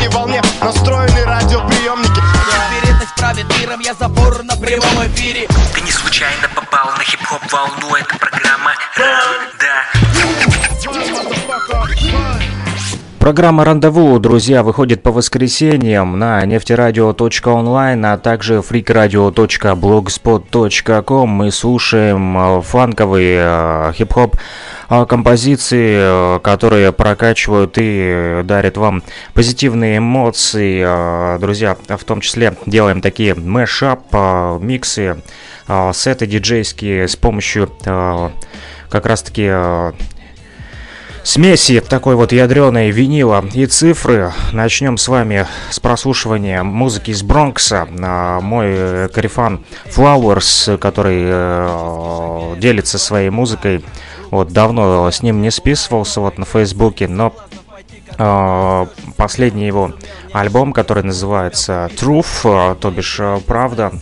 утренней 0.00 0.08
волне 0.08 0.42
настроены 0.62 1.24
радиоприемники. 1.24 2.20
Теперь 2.70 2.94
это 2.94 3.06
правит 3.16 3.58
миром, 3.58 3.80
я 3.80 3.94
забор 3.94 4.42
на 4.44 4.56
прямом 4.56 5.06
эфире. 5.06 5.46
Ты 5.74 5.80
не 5.82 5.90
случайно 5.90 6.48
попал 6.54 6.90
на 6.96 7.04
хип-хоп 7.04 7.42
волну, 7.52 7.94
это 7.94 8.16
программа 8.18 8.49
Программа 13.20 13.64
«Рандеву», 13.66 14.18
друзья, 14.18 14.62
выходит 14.62 15.02
по 15.02 15.12
воскресеньям 15.12 16.18
на 16.18 16.42
нефтерадио.онлайн, 16.46 18.06
а 18.06 18.16
также 18.16 18.60
freakradio.blogspot.com. 18.60 21.28
Мы 21.28 21.50
слушаем 21.50 22.38
э, 22.38 22.62
фанковые 22.62 23.40
э, 23.42 23.92
хип-хоп 23.94 24.36
э, 24.88 25.04
композиции, 25.04 26.40
которые 26.40 26.92
прокачивают 26.92 27.74
и 27.76 28.40
дарят 28.44 28.78
вам 28.78 29.02
позитивные 29.34 29.98
эмоции. 29.98 31.38
Друзья, 31.38 31.76
в 31.88 32.04
том 32.04 32.22
числе 32.22 32.56
делаем 32.64 33.02
такие 33.02 33.34
мэшап, 33.34 34.14
миксы, 34.62 35.20
сеты 35.92 36.26
диджейские 36.26 37.06
с 37.06 37.16
помощью 37.16 37.68
как 37.84 39.04
раз-таки 39.04 39.50
смеси 41.22 41.80
такой 41.80 42.14
вот 42.14 42.32
ядреной 42.32 42.90
винила 42.90 43.44
и 43.52 43.66
цифры. 43.66 44.32
Начнем 44.52 44.96
с 44.96 45.08
вами 45.08 45.46
с 45.70 45.80
прослушивания 45.80 46.62
музыки 46.62 47.10
из 47.10 47.22
Бронкса. 47.22 47.88
А, 48.00 48.40
мой 48.40 49.08
карифан 49.10 49.64
Flowers, 49.86 50.78
который 50.78 51.22
э, 51.24 52.54
делится 52.58 52.98
своей 52.98 53.30
музыкой. 53.30 53.84
Вот 54.30 54.52
давно 54.52 55.10
с 55.10 55.22
ним 55.22 55.42
не 55.42 55.50
списывался 55.50 56.20
вот 56.20 56.38
на 56.38 56.44
Фейсбуке, 56.44 57.08
но 57.08 57.34
э, 57.34 57.59
последний 59.16 59.66
его 59.66 59.92
альбом, 60.32 60.72
который 60.72 61.02
называется 61.02 61.90
Truth, 61.96 62.72
э, 62.72 62.76
то 62.80 62.90
бишь 62.90 63.16
э, 63.18 63.40
Правда. 63.46 63.92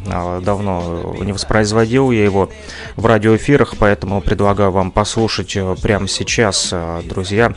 Давно 0.42 1.15
не 1.20 1.33
воспроизводил 1.33 2.11
я 2.11 2.25
его 2.25 2.50
в 2.97 3.06
радиоэфирах, 3.06 3.75
поэтому 3.78 4.20
предлагаю 4.20 4.70
вам 4.70 4.91
послушать 4.91 5.56
прямо 5.83 6.09
сейчас, 6.09 6.73
друзья. 7.05 7.53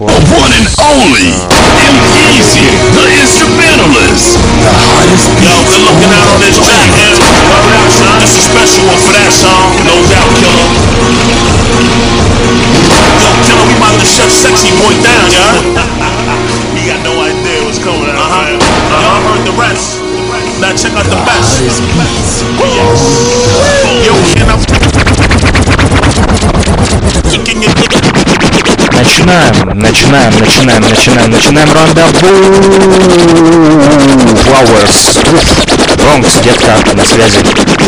One 0.00 0.08
and 0.08 0.68
only, 0.80 1.28
M-Easy, 1.90 2.64
the 2.96 3.04
instrumentalist. 3.20 4.38
Yo, 5.44 5.52
good 5.68 5.82
looking 5.84 6.10
out 6.10 6.28
on 6.32 6.40
this 6.40 6.56
track, 6.56 7.19
man. 7.49 7.49
Word 7.65 7.75
out, 7.79 7.91
son. 7.91 8.19
This 8.21 8.33
is 8.33 8.41
a 8.41 8.49
special 8.53 8.83
one 8.89 8.99
for 9.01 9.13
that 9.15 9.31
song. 9.33 9.69
No 9.87 9.95
doubt, 10.11 10.31
killer. 10.37 10.67
Yo, 13.21 13.29
killer, 13.45 13.65
we 13.65 13.75
about 13.77 13.97
to 13.97 14.05
shut 14.05 14.29
Sexy 14.29 14.69
Boy 14.77 14.93
down, 15.01 15.25
y'all. 15.33 15.61
he 16.75 16.85
got 16.85 17.01
no 17.01 17.13
idea 17.23 17.63
what's 17.65 17.81
coming 17.81 18.09
out, 18.09 18.19
uh-huh. 18.19 18.53
man. 18.53 18.61
Y'all 19.01 19.21
heard 19.25 19.43
the 19.47 19.55
rest. 19.57 20.01
Now 20.61 20.71
check 20.75 20.93
out 20.93 21.05
the 21.05 21.19
best. 21.27 21.61
Yes. 21.61 21.81
Yo, 24.05 24.13
can 24.33 24.49
I... 24.49 24.55
Can 27.45 27.61
you... 27.61 27.69
Начинаем, 28.95 29.79
начинаем, 29.79 30.33
начинаем, 30.39 30.81
начинаем, 30.81 31.31
начинаем 31.31 31.69
рандеву. 31.73 32.11
Flowers. 34.45 35.78
Бронкс, 35.99 36.39
детка, 36.43 36.75
на 36.95 37.05
связи. 37.05 37.37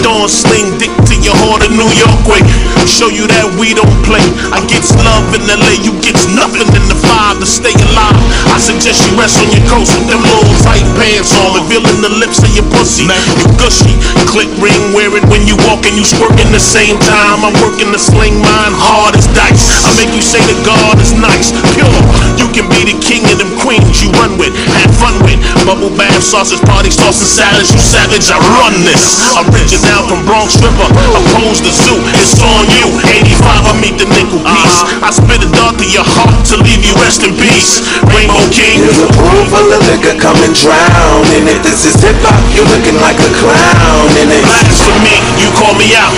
Don't 0.04 0.30
sling 0.30 0.78
dick 0.78 0.94
to 1.10 1.16
your 1.26 1.36
heart 1.44 1.66
in 1.66 1.76
New 1.76 1.90
York 1.98 2.22
way. 2.28 2.42
Show 2.88 3.12
you 3.12 3.28
that 3.28 3.48
we 3.60 3.76
don't 3.76 4.00
play. 4.08 4.24
I 4.56 4.64
get 4.72 4.80
love 5.04 5.28
in 5.36 5.44
LA, 5.44 5.76
you 5.84 5.92
get 6.00 6.16
nothing 6.32 6.64
in 6.64 6.86
the 6.88 6.96
five 6.96 7.36
to 7.42 7.48
stay 7.48 7.76
alive. 7.92 8.16
I 8.48 8.58
suggest 8.62 9.04
you 9.04 9.20
rest 9.20 9.42
on 9.44 9.52
your 9.52 9.66
coast 9.68 9.92
with 10.00 10.08
them 10.08 10.24
little 10.24 10.56
tight 10.64 10.88
pants 10.96 11.36
on, 11.44 11.60
revealing 11.60 12.00
the 12.00 12.14
lips 12.16 12.40
of 12.40 12.52
your 12.56 12.64
pussy. 12.72 13.04
You 13.04 13.48
gushy, 13.60 13.92
click 14.32 14.48
ring, 14.64 14.96
wear 14.96 15.12
it 15.18 15.26
when 15.28 15.44
you 15.44 15.60
walk 15.68 15.84
and 15.84 16.00
you 16.00 16.08
squirting 16.08 16.48
the 16.56 16.64
same 16.64 16.96
time. 17.04 17.44
I'm 17.44 17.58
working 17.60 17.92
to 17.92 18.00
sling 18.00 18.40
mine 18.40 18.72
hard 18.72 19.20
as 19.20 19.28
dice. 19.36 19.84
I 19.84 19.92
make 20.00 20.14
you 20.16 20.24
say 20.24 20.40
to 20.40 20.56
God 20.64 20.96
is 21.04 21.12
nice, 21.18 21.52
pure. 21.76 21.92
You 22.40 22.48
can 22.56 22.72
be 22.72 22.88
the 22.88 22.96
king 23.04 23.28
of 23.28 23.42
them 23.42 23.52
queens 23.60 24.00
you 24.00 24.14
run 24.16 24.40
with, 24.40 24.56
have 24.80 24.94
fun 24.96 25.20
with. 25.28 25.44
Bubble 25.68 25.92
bath, 26.00 26.24
sausage 26.24 26.64
parties, 26.64 26.96
tossing 26.96 27.28
salads. 27.28 27.76
You 27.76 27.84
savage, 28.03 28.27
I 28.35 28.39
run 28.59 28.75
this. 28.83 29.23
Original 29.39 30.03
from 30.11 30.27
Bronx 30.27 30.59
River, 30.59 30.87
opposed 31.15 31.63
the 31.63 31.71
zoo. 31.71 31.99
It's 32.19 32.35
on 32.43 32.67
you. 32.75 32.91
85, 33.07 33.71
I 33.71 33.75
meet 33.79 33.97
the 34.03 34.09
nickel 34.11 34.43
piece. 34.43 34.79
I 34.99 35.11
spit 35.15 35.47
a 35.47 35.49
dart 35.55 35.79
to 35.79 35.87
your 35.87 36.03
heart 36.03 36.43
to 36.51 36.59
leave 36.67 36.83
you 36.83 36.95
rest 36.99 37.23
in 37.23 37.31
peace. 37.39 37.79
Rainbow 38.11 38.43
King. 38.51 38.83
Here's 38.83 38.99
a 38.99 39.11
pool 39.15 39.43
full 39.55 39.71
of 39.71 39.81
liquor, 39.87 40.19
come 40.19 40.39
and 40.43 40.51
drown 40.51 41.23
in 41.39 41.47
it. 41.47 41.63
This 41.63 41.87
is 41.87 41.95
hip 42.03 42.19
hop, 42.27 42.43
you 42.51 42.67
looking 42.75 42.99
like 42.99 43.19
a 43.23 43.31
clown 43.39 44.11
in 44.19 44.29
it. 44.35 44.43
Blasphemy, 44.43 45.19
you 45.39 45.49
call 45.55 45.75
me 45.79 45.95
out 45.95 46.15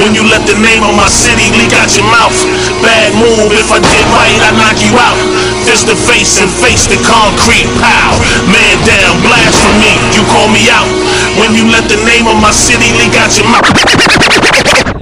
when 0.00 0.16
you 0.16 0.24
let 0.32 0.40
the 0.48 0.56
name 0.56 0.80
of 0.88 0.96
my 0.96 1.08
city 1.10 1.52
leak 1.60 1.76
out 1.76 1.92
your 1.92 2.08
mouth. 2.08 2.36
Bad 2.80 3.12
move, 3.20 3.52
if 3.52 3.68
I 3.68 3.80
did 3.84 4.06
right, 4.16 4.40
I 4.40 4.50
knock 4.56 4.78
you 4.80 4.92
out. 4.96 5.20
Fist 5.68 5.90
to 5.90 5.96
face 6.08 6.40
and 6.40 6.48
face 6.48 6.88
the 6.88 6.96
concrete, 7.04 7.68
pow. 7.82 8.16
Man 8.48 8.76
down, 8.88 9.20
blasphemy, 9.20 9.92
you 10.16 10.22
call 10.32 10.48
me 10.48 10.64
out 10.72 10.88
when 11.34 11.50
you 11.58 11.66
let 11.74 11.84
the 11.90 11.98
name 12.06 12.30
of 12.30 12.38
my 12.38 12.54
city 12.54 12.86
leak 12.94 13.14
out 13.18 13.34
your 13.34 13.48
mouth. 13.50 13.66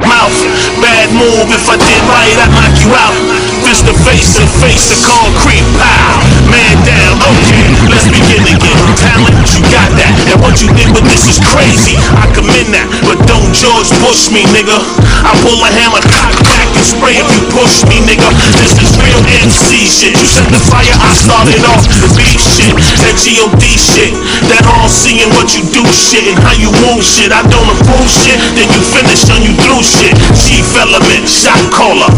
Mouth, 0.05 0.39
bad 0.81 1.09
move, 1.17 1.49
if 1.53 1.65
I 1.69 1.77
did 1.77 2.03
right, 2.09 2.37
I 2.41 2.47
knock 2.53 2.75
you 2.81 2.91
out. 2.93 3.17
Fist 3.65 3.89
to 3.89 3.95
face 4.05 4.37
and 4.37 4.49
face 4.61 4.85
the 4.93 4.99
concrete, 5.05 5.65
pow. 5.81 6.21
Man 6.49 6.77
down, 6.85 7.17
okay, 7.21 7.67
let's 7.89 8.05
begin 8.09 8.45
again. 8.45 8.79
Talent, 9.01 9.37
you 9.57 9.65
got 9.73 9.89
that, 9.97 10.13
and 10.29 10.39
what 10.45 10.61
you 10.61 10.69
did 10.77 10.93
with 10.93 11.05
this 11.09 11.25
is 11.27 11.41
crazy. 11.53 11.97
I 12.21 12.29
commend 12.37 12.71
that, 12.77 12.87
but 13.09 13.17
don't 13.25 13.51
George 13.57 13.89
Bush 14.05 14.29
me, 14.31 14.45
nigga. 14.53 14.77
I 15.25 15.33
pull 15.41 15.57
a 15.65 15.71
hammer, 15.73 16.05
cock 16.13 16.37
back 16.45 16.69
and 16.77 16.85
spray 16.85 17.17
if 17.17 17.29
you 17.33 17.43
push 17.51 17.83
me, 17.89 18.05
nigga. 18.05 18.29
This 18.61 18.77
is 18.79 18.93
real 19.01 19.21
MC 19.41 19.83
shit. 19.89 20.15
You 20.15 20.29
set 20.29 20.47
the 20.53 20.61
fire, 20.69 20.95
I 21.01 21.11
started 21.17 21.65
off 21.65 21.83
the 21.89 22.09
beef 22.15 22.39
shit. 22.39 22.77
That 23.03 23.17
G.O.D. 23.19 23.65
shit. 23.75 24.13
That 24.53 24.63
all 24.69 24.93
seeing 24.93 25.33
what 25.35 25.57
you 25.57 25.65
do 25.73 25.83
shit 25.91 26.14
and 26.23 26.39
how 26.47 26.55
you 26.55 26.71
move 26.87 27.03
shit. 27.03 27.35
I 27.35 27.43
don't 27.51 27.67
approve 27.75 28.07
shit, 28.07 28.39
then 28.55 28.71
you 28.71 28.83
finish 28.95 29.27
on 29.35 29.43
you 29.43 29.55
through 29.67 29.83
shit. 29.83 30.15
Chief 30.39 30.67
element, 30.79 31.27
shot 31.27 31.59
caller, 31.75 32.11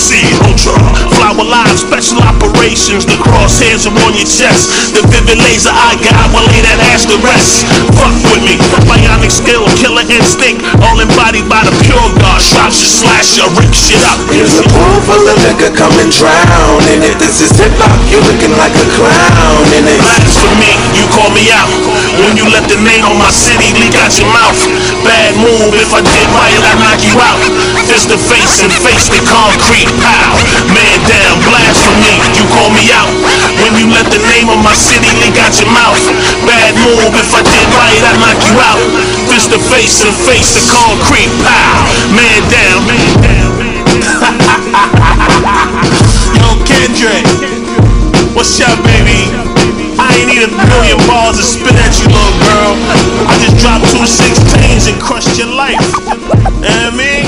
MC 0.00 0.16
Ultra. 0.48 0.80
Flower 1.12 1.44
live, 1.44 1.76
special 1.76 2.24
operations. 2.24 3.04
The 3.04 3.20
crosshairs 3.20 3.84
are 3.84 3.92
on 4.08 4.16
your 4.16 4.24
chest. 4.24 4.96
The 4.96 5.04
vivid 5.12 5.36
laser 5.44 5.68
I 5.68 5.92
got 6.00 6.32
will 6.32 6.40
lay 6.48 6.64
that 6.64 6.80
ass 6.88 7.04
to 7.04 7.20
rest. 7.20 7.68
Fuck 8.00 8.16
with 8.32 8.40
me. 8.40 8.56
Bionic 8.88 9.28
skill, 9.28 9.60
killer 9.76 10.08
instinct. 10.08 10.64
All 10.80 10.96
embodied 11.04 11.44
by 11.52 11.68
the 11.68 11.74
pure 11.84 12.00
God. 12.16 12.40
Shot 12.40 12.72
you, 12.72 12.88
slash 12.88 13.36
you, 13.36 13.44
rip 13.60 13.76
shit 13.76 14.00
up. 14.08 14.16
Here's 14.32 14.56
a 14.56 14.64
pool 14.72 14.96
full 15.04 15.20
of 15.20 15.36
liquor, 15.44 15.68
come 15.76 15.92
and 16.00 16.08
drown 16.08 16.80
in 16.96 17.04
it. 17.04 17.20
This 17.20 17.44
is 17.44 17.52
hip 17.60 17.76
hop, 17.76 17.92
you 18.08 18.24
looking 18.24 18.56
like 18.56 18.72
a 18.72 18.86
clown 18.96 19.68
in 19.76 19.84
it. 19.84 20.00
Blasphemy, 20.00 20.80
you 20.96 21.04
call 21.12 21.28
me 21.36 21.44
out 21.52 21.68
when 22.24 22.40
you 22.40 22.48
let 22.48 22.64
the 22.72 22.80
name 22.80 23.04
of 23.04 23.20
my 23.20 23.28
city 23.28 23.68
leak 23.76 23.92
out 24.00 24.16
your 24.16 24.32
mouth. 24.32 24.56
Bad 25.04 25.36
move, 25.44 25.76
if 25.76 25.92
I 25.92 26.00
did 26.00 26.26
right, 26.32 26.56
I 26.56 26.72
knock 26.80 27.00
you 27.04 27.16
out. 27.20 27.40
Fist 27.90 28.06
to 28.06 28.14
face 28.14 28.62
and 28.62 28.70
face 28.86 29.10
the 29.10 29.18
concrete, 29.26 29.90
pow. 29.98 30.38
Man 30.70 30.98
down, 31.10 31.42
blasphemy, 31.42 32.22
you 32.38 32.46
call 32.54 32.70
me 32.70 32.86
out 32.94 33.10
when 33.58 33.74
you 33.74 33.90
let 33.90 34.06
the 34.14 34.22
name 34.30 34.46
of 34.46 34.62
my 34.62 34.70
city 34.78 35.10
leak 35.18 35.34
out 35.42 35.58
your 35.58 35.66
mouth. 35.74 35.98
Bad 36.46 36.78
move, 36.86 37.10
if 37.18 37.34
I 37.34 37.42
did 37.42 37.66
right, 37.74 37.98
I 37.98 38.14
knock 38.22 38.38
you 38.46 38.54
out. 38.62 38.78
Fist 39.26 39.50
to 39.50 39.58
face 39.58 40.06
and 40.06 40.14
face 40.22 40.54
the 40.54 40.62
concrete, 40.70 41.34
pow. 41.42 41.82
Man 42.14 42.40
down, 42.46 42.78
man 42.86 43.10
down. 43.26 43.58
Yo, 46.38 46.46
Kendrick, 46.62 47.26
what's 48.38 48.54
up, 48.62 48.78
baby? 48.86 49.34
I 49.98 50.14
ain't 50.14 50.30
need 50.30 50.46
a 50.46 50.52
million 50.70 50.96
balls 51.10 51.36
to 51.36 51.44
spit 51.44 51.74
at 51.74 51.98
you, 51.98 52.06
little 52.06 52.38
girl. 52.46 52.72
I 53.26 53.34
just 53.42 53.58
dropped 53.58 53.90
two 53.90 54.06
16s 54.06 54.86
and 54.86 55.02
crushed 55.02 55.36
your 55.36 55.50
life. 55.50 55.74
You 55.74 56.70
know 56.70 56.86
what 56.86 56.94
I 56.94 56.96
mean? 56.96 57.19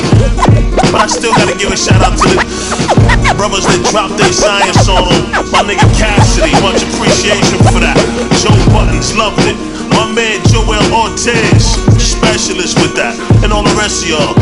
I 1.02 1.06
still 1.10 1.34
gotta 1.34 1.58
give 1.58 1.66
a 1.72 1.76
shout 1.76 1.98
out 1.98 2.14
to 2.14 2.30
the 2.30 3.34
brothers 3.34 3.66
that 3.66 3.82
dropped 3.90 4.22
their 4.22 4.30
science 4.30 4.86
on 4.86 5.02
them. 5.02 5.50
My 5.50 5.66
nigga 5.66 5.82
Cassidy, 5.98 6.54
much 6.62 6.78
appreciation 6.78 7.58
for 7.74 7.82
that. 7.82 7.98
Joe 8.38 8.54
Buttons 8.70 9.10
loved 9.18 9.42
it. 9.50 9.58
My 9.98 10.06
man 10.14 10.38
Joel 10.46 10.78
Ortiz, 10.94 11.74
specialist 11.98 12.78
with 12.78 12.94
that. 12.94 13.18
And 13.42 13.50
all 13.50 13.66
the 13.66 13.74
rest 13.74 14.06
of 14.06 14.14
y'all. 14.14 14.38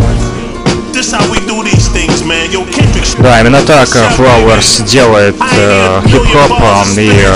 Да, 3.22 3.40
именно 3.40 3.62
так 3.62 3.88
Flowers 4.18 4.84
делает 4.84 5.36
э, 5.40 6.02
хип-хоп 6.04 6.60
и 6.98 7.10
э, 7.10 7.34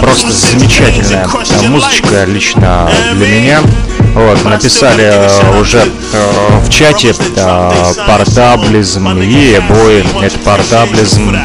просто 0.00 0.30
замечательная 0.30 1.26
музычка 1.68 2.24
лично 2.24 2.88
для 3.14 3.26
меня. 3.26 3.62
Вот, 4.14 4.44
написали 4.44 5.04
э, 5.04 5.60
уже 5.60 5.78
э, 5.78 6.58
в 6.62 6.68
чате 6.68 7.14
э, 7.36 7.94
портаблизм 8.06 9.08
и 9.18 9.60
бои, 9.60 10.02
это 10.22 10.38
портаблизм 10.40 11.36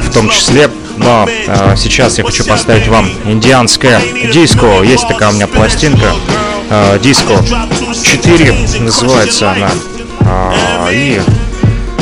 в 0.00 0.12
том 0.12 0.28
числе 0.30 0.70
Но 1.00 1.26
э, 1.28 1.76
сейчас 1.76 2.18
я 2.18 2.24
хочу 2.24 2.44
поставить 2.44 2.88
вам 2.88 3.08
индианское 3.24 4.00
диско. 4.32 4.82
Есть 4.82 5.08
такая 5.08 5.30
у 5.30 5.32
меня 5.32 5.46
пластинка. 5.46 6.12
Э, 6.68 6.98
диско 7.02 7.34
4 8.02 8.54
называется 8.80 9.52
она. 9.52 9.70
Э, 10.20 10.92
и 10.92 11.20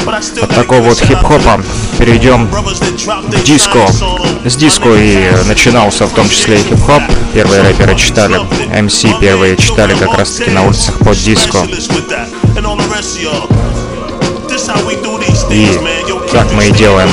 от 0.08 0.54
такого 0.54 0.80
вот 0.80 0.98
хип-хопа 0.98 1.62
перейдем 1.98 2.48
к 2.48 3.44
диско. 3.44 3.86
С 4.44 4.56
диско 4.56 4.94
и 4.94 5.30
начинался 5.46 6.06
в 6.06 6.12
том 6.14 6.28
числе 6.28 6.60
и 6.60 6.62
хип-хоп. 6.62 7.02
Первые 7.34 7.62
рэперы 7.62 7.94
читали, 7.96 8.40
MC 8.72 9.18
первые 9.20 9.56
читали 9.56 9.94
как 9.94 10.16
раз 10.16 10.32
таки 10.32 10.50
на 10.50 10.64
улицах 10.64 10.98
под 10.98 11.16
диско. 11.16 11.58
И 15.50 15.80
так 16.32 16.52
мы 16.52 16.68
и 16.68 16.72
делаем. 16.72 17.08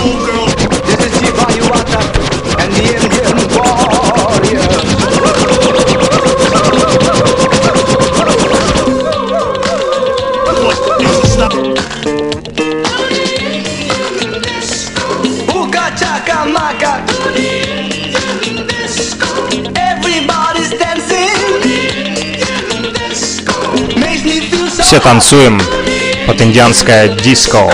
Все 24.95 25.01
танцуем 25.01 25.61
под 26.25 26.41
индианское 26.41 27.09
диско. 27.09 27.69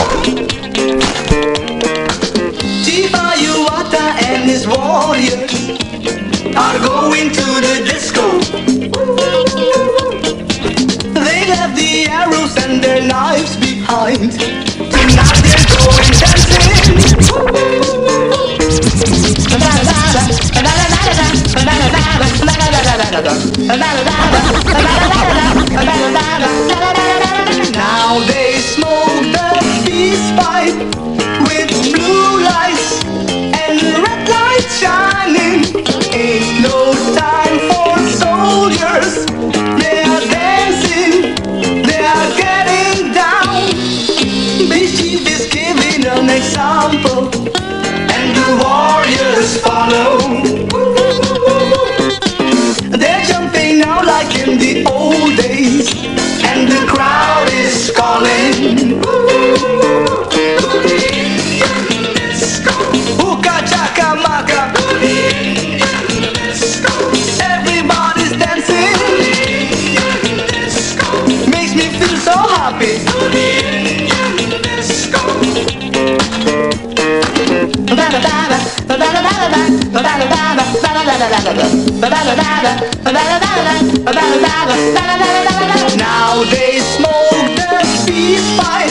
Now 85.98 86.44
they 86.50 86.80
smoke 86.80 87.46
the 87.56 87.86
peace 88.08 88.58
pipe 88.58 88.90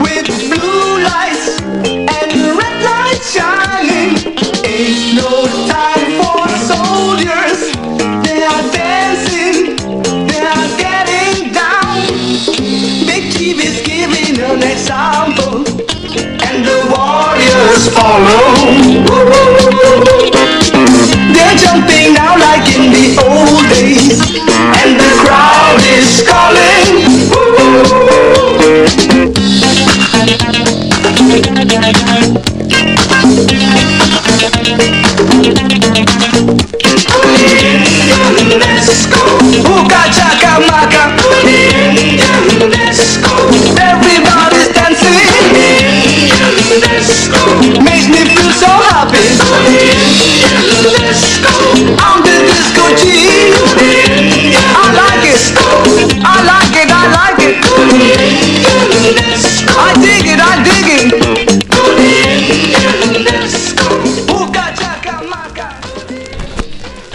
with 0.00 0.26
blue 0.48 1.02
lights 1.04 1.60
and 1.84 2.32
red 2.56 2.82
lights 2.82 3.34
shining. 3.34 4.16
Ain't 4.64 5.16
no 5.20 5.44
time 5.68 6.16
for 6.16 6.48
soldiers. 6.64 7.76
They 8.24 8.40
are 8.42 8.64
dancing, 8.72 9.76
they 10.28 10.40
are 10.40 10.68
getting 10.80 11.52
down. 11.52 12.08
Big 13.04 13.34
Chief 13.36 13.60
is 13.62 13.82
giving 13.86 14.40
an 14.40 14.62
example, 14.62 15.66
and 16.40 16.64
the 16.64 16.80
warriors 16.88 17.84
follow. 17.94 18.48
Jumping 21.60 22.14
now 22.14 22.38
like 22.38 22.66
in 22.74 22.90
the 22.90 23.20
old 23.28 23.62
days, 23.68 24.20
and 24.80 24.98
the 24.98 25.10
crowd 25.20 25.80
is 25.92 26.22
calling. 26.26 26.69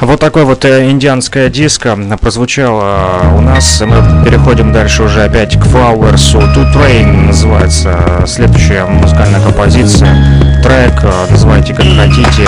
Вот 0.05 0.19
такой 0.19 0.45
вот 0.45 0.63
э, 0.65 0.91
индианская 0.91 1.49
диско 1.49 1.97
прозвучало 2.21 3.23
э, 3.23 3.37
у 3.37 3.41
нас. 3.41 3.81
Мы 3.81 4.23
переходим 4.23 4.71
дальше 4.71 5.01
уже 5.01 5.23
опять 5.23 5.55
к 5.59 5.65
Flowers. 5.65 6.35
To 6.53 6.71
Train 6.71 7.25
называется 7.25 8.23
следующая 8.27 8.85
музыкальная 8.85 9.41
композиция. 9.41 10.15
Трек, 10.61 11.03
э, 11.03 11.31
называйте 11.31 11.73
как 11.73 11.87
хотите. 11.87 12.47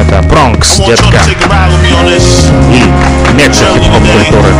Это 0.00 0.22
Бронкс, 0.28 0.76
детка. 0.86 1.18
И 2.72 2.84
мекка 3.34 3.64
хип-хоп 3.74 4.02
культуры. 4.12 4.54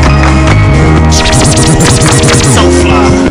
so 2.55 2.71
fly. 2.83 3.31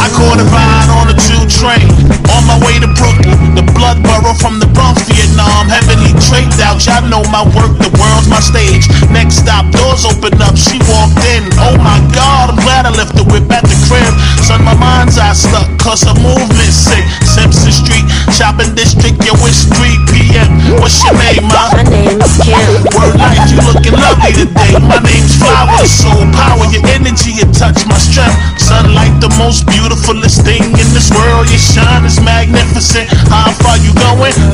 I 0.00 0.08
caught 0.12 0.38
a 0.38 0.44
ride 0.52 0.90
on 0.92 1.08
a 1.08 1.16
two 1.16 1.42
train 1.48 1.88
on 2.28 2.44
my 2.46 2.60
way 2.60 2.78
to 2.78 2.88
Brooklyn, 2.92 3.45
the 3.56 3.64
blood 3.72 3.96
borough 4.04 4.36
from 4.36 4.60
the 4.60 4.68
Bronx, 4.76 5.00
Vietnam. 5.08 5.72
Heavily 5.72 6.12
draped 6.28 6.60
out, 6.60 6.84
y'all 6.84 7.00
know 7.08 7.24
my 7.32 7.40
work, 7.56 7.72
the 7.80 7.88
world's 7.96 8.28
my 8.28 8.38
stage. 8.38 8.84
Next 9.08 9.40
stop, 9.40 9.64
doors 9.72 10.04
open 10.04 10.36
up, 10.44 10.54
she 10.54 10.76
walked 10.84 11.24
in. 11.32 11.48
Oh 11.56 11.74
my 11.80 11.96
god, 12.12 12.52
I'm 12.52 12.60
glad 12.60 12.84
I 12.84 12.92
left 12.92 13.16
the 13.16 13.24
whip 13.24 13.48
at 13.48 13.64
the 13.64 13.76
crib. 13.88 14.12
Son, 14.44 14.60
my 14.60 14.76
mind's 14.76 15.16
eye 15.16 15.32
stuck, 15.32 15.66
cause 15.80 16.04
her 16.04 16.14
movement's 16.20 16.76
sick. 16.76 17.02
Simpson 17.24 17.72
Street, 17.72 18.04
shopping 18.28 18.76
district, 18.76 19.24
yo, 19.24 19.32
it's 19.48 19.64
3 19.72 19.88
p.m. 20.12 20.76
What's 20.76 21.00
your 21.00 21.16
name, 21.16 21.48
ma? 21.48 21.72
My 21.72 21.82
name's 21.88 22.36
Kim. 22.44 22.60
Word 22.92 23.16
life, 23.16 23.40
you 23.48 23.58
looking 23.64 23.96
lovely 23.96 24.36
today. 24.36 24.76
My 24.84 25.00
name's 25.00 25.36
Flower, 25.40 25.84
soul 25.84 26.24
power, 26.32 26.64
your 26.72 26.84
energy, 26.92 27.32
you 27.32 27.46
touch 27.56 27.86
my 27.88 27.96
strength. 27.96 28.36
Sunlight, 28.60 29.16
the 29.20 29.32
most 29.40 29.64
beautifulest 29.68 30.44
thing 30.44 30.62
in 30.64 30.88
this 30.92 31.08
world. 31.12 31.48
Your 31.48 31.60
shine 31.60 32.04
is 32.04 32.20
magnificent. 32.20 33.06
How 33.08 33.24
far 33.26 33.34
you 33.34 33.34
going? 33.34 33.45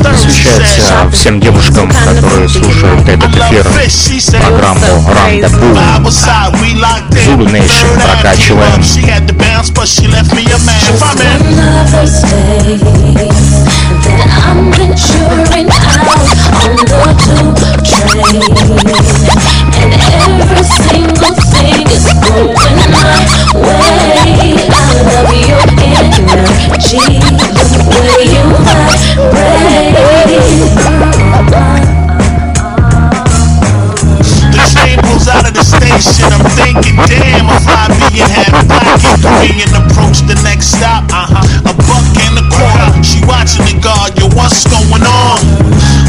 Посвящается 0.03 1.11
всем 1.13 1.41
девушкам, 1.41 1.91
которые 1.91 2.49
слушают 2.49 3.09
этот 3.09 3.31
эфир, 3.37 3.65
программу 4.41 5.11
Рандеву. 5.15 5.75
Zulu 7.25 7.47
Nation 7.47 8.01
прокачиваем. 8.03 8.83
Going 22.23 22.79
my 22.93 23.05
way. 23.53 23.83
I 24.65 24.85
love 25.03 25.33
your 25.49 25.65
energy, 26.63 27.42
shit, 36.03 36.27
I'm 36.27 36.43
thinking, 36.59 36.99
damn, 37.07 37.47
I 37.47 37.57
fly 37.63 37.87
being 38.11 38.27
half 38.27 38.67
black. 38.67 38.99
King 39.41 39.63
and 39.63 39.75
approach 39.87 40.27
the 40.27 40.35
next 40.43 40.75
stop, 40.75 41.07
uh 41.15 41.31
huh. 41.31 41.71
A 41.71 41.73
buck 41.87 42.07
and 42.27 42.35
a 42.39 42.45
quarter, 42.51 42.91
she 43.07 43.23
watching 43.25 43.63
the 43.65 43.79
guard, 43.79 44.19
yo, 44.19 44.27
what's 44.35 44.67
going 44.67 45.05
on? 45.07 45.39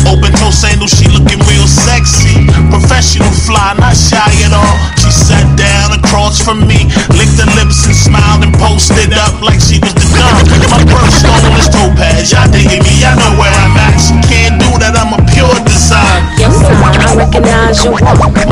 Open 0.10 0.34
toe 0.36 0.52
sandals, 0.52 0.92
she 0.92 1.08
looking 1.10 1.40
real 1.48 1.68
sexy. 1.70 2.50
Professional 2.74 3.30
fly, 3.46 3.78
not 3.80 3.96
shy 3.96 4.34
at 4.44 4.54
all. 4.54 4.78
She 5.00 5.10
sat 5.14 5.46
down 5.56 5.94
across 5.96 6.42
from 6.42 6.66
me, 6.66 6.90
licked 7.16 7.38
her 7.40 7.50
lips 7.56 7.86
and 7.86 7.96
smiled 7.96 8.44
and 8.44 8.54
posted 8.58 9.14
up 9.14 9.40
like 9.42 9.62
she 9.62 9.80
was 9.80 9.94
the 9.94 10.08
gun. 10.18 10.34
My 10.74 10.82
purse 10.90 11.22
stole 11.22 11.54
is 11.56 11.70
topaz, 11.70 12.34
y'all 12.34 12.50
digging 12.50 12.84
me, 12.84 13.06
I 13.06 13.16
know 13.16 13.38
where 13.40 13.54
I'm 13.64 13.78
at. 13.78 13.98
She 14.02 14.18
can't 14.28 14.58
do 14.60 14.70
that, 14.82 14.98
I'm 14.98 15.14
a 15.16 15.22
pure 15.32 15.56
design. 15.64 16.22
Yes, 16.38 16.58
I 16.66 17.16
recognize 17.16 17.84
you. 17.86 18.43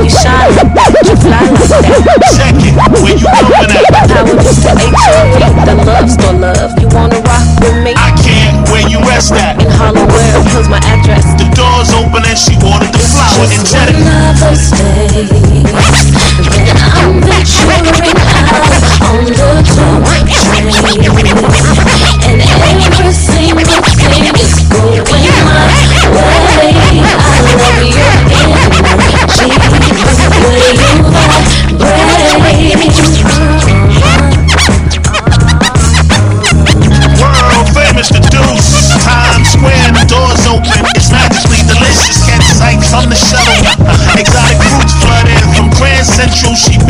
No, 0.00 0.02
you 0.02 0.10
shine. 0.10 0.52
You 1.04 1.16
fly 1.20 1.44
like. 1.52 1.92
Check 2.32 2.56
it. 2.64 2.72
Where 3.04 3.16
you 3.16 3.28
at? 3.28 3.44
Power 3.92 4.24
to 4.24 4.36
the 4.36 5.52
the 5.66 5.74
love 5.84 6.08
store 6.08 6.32
love. 6.32 6.72
You 6.80 6.88
wanna 6.92 7.20
rock 7.20 7.46
with 7.60 7.76
me? 7.84 7.92
I 7.96 8.10
can't. 8.24 8.68
Where 8.72 8.88
you 8.88 9.00
rest 9.04 9.32
at? 9.32 9.60
In 9.60 9.68
Harlem, 9.68 10.08
where? 10.08 10.42
Here's 10.48 10.68
my 10.68 10.80
address. 10.88 11.24
The 11.36 11.48
door's 11.52 11.92
open 11.92 12.24
and 12.24 12.38
she 12.38 12.56
ordered 12.64 12.92
the 12.92 13.04
flower 13.04 13.44
one 13.44 14.08
of 14.08 14.40
those 14.40 14.70
days 14.72 15.28
that 16.48 16.76
I'm 16.96 17.20
venturing 17.20 17.86
out 17.92 18.72
on 19.12 19.24
the 19.24 19.32
top 19.36 20.02
train, 20.12 21.71
natural. 46.32 46.54
She 46.54 46.81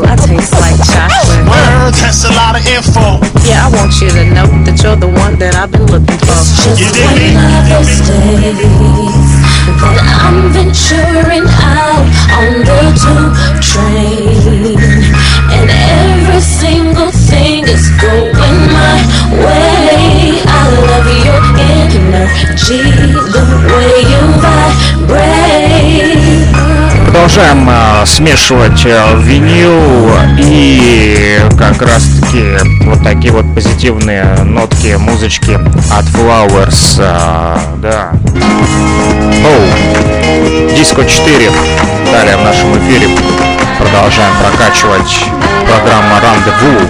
my 0.00 0.16
natural. 0.16 0.36
I 0.36 0.36
taste 0.40 0.52
like 0.56 0.78
chocolate. 0.80 1.44
word? 1.44 1.92
That's 2.00 2.24
a 2.24 2.32
lot 2.32 2.56
of 2.56 2.64
info. 2.66 3.20
Yeah, 3.44 3.66
I 3.66 3.68
want 3.72 3.92
you 4.00 4.10
to 4.10 4.24
know 4.32 4.48
that 4.64 4.76
you're 4.82 4.96
the 4.96 5.08
one 5.08 5.36
that 5.38 5.54
I've 5.56 5.70
been 5.70 5.86
looking 5.86 6.18
for. 6.24 6.40
You 6.76 6.88
dig 6.92 7.10
me? 7.16 7.36
one 7.36 7.52
of 7.52 7.64
those 7.68 8.00
days 8.08 9.30
that 9.80 10.00
I'm 10.20 10.52
venturing 10.52 11.46
out 11.60 12.04
on 12.36 12.52
the 12.64 12.80
tube 12.96 13.34
train, 13.60 14.76
and 15.52 15.68
every 15.68 16.40
single 16.40 17.10
thing 17.10 17.64
is 17.64 17.88
going 18.00 18.60
my 18.72 18.96
way. 19.40 20.40
I 20.44 20.64
love 20.88 21.08
your 21.24 21.40
energy, 21.76 22.82
the 23.34 23.44
way 23.68 23.94
you 24.08 24.22
vibrate. 24.40 25.39
Продолжаем 27.32 27.68
а, 27.70 28.04
смешивать 28.06 28.84
а, 28.86 29.14
винил 29.14 30.10
и 30.36 31.38
как 31.56 31.80
раз 31.80 32.02
таки 32.20 32.44
вот 32.82 33.04
такие 33.04 33.32
вот 33.32 33.44
позитивные 33.54 34.24
нотки 34.42 34.96
музычки 34.98 35.52
от 35.52 36.06
Flowers. 36.06 36.96
а, 36.98 37.60
да. 37.80 38.10
Оу. 39.46 40.74
Диско 40.76 41.04
4. 41.04 41.52
Далее 42.10 42.36
в 42.36 42.42
нашем 42.42 42.76
эфире 42.78 43.06
продолжаем 43.78 44.32
прокачивать 44.42 45.24
программа 45.68 46.20
Рандеву. 46.20 46.80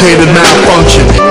rotated 0.00 0.28
malfunctioning 0.34 1.29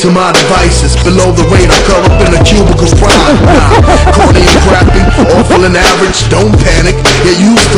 to 0.00 0.10
my 0.10 0.32
devices. 0.32 0.96
Below 1.04 1.32
the 1.36 1.44
radar, 1.52 1.76
curl 1.84 2.00
up 2.08 2.16
in 2.24 2.32
a 2.32 2.40
cubicle 2.40 2.88
prime. 2.96 3.36
Nah, 3.44 3.76
corny 4.16 4.40
and 4.40 4.60
crappy, 4.64 5.02
awful 5.36 5.64
and 5.68 5.76
average. 5.76 6.24
Don't 6.32 6.56
panic, 6.56 6.96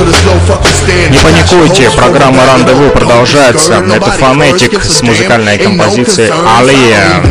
Не 0.03 1.19
паникуйте, 1.19 1.91
программа 1.91 2.45
«Рандеву» 2.47 2.91
продолжается. 2.91 3.75
Это 3.75 4.11
фонетик 4.11 4.83
с 4.83 5.03
музыкальной 5.03 5.59
композицией 5.59 6.33
«Алия». 6.59 7.23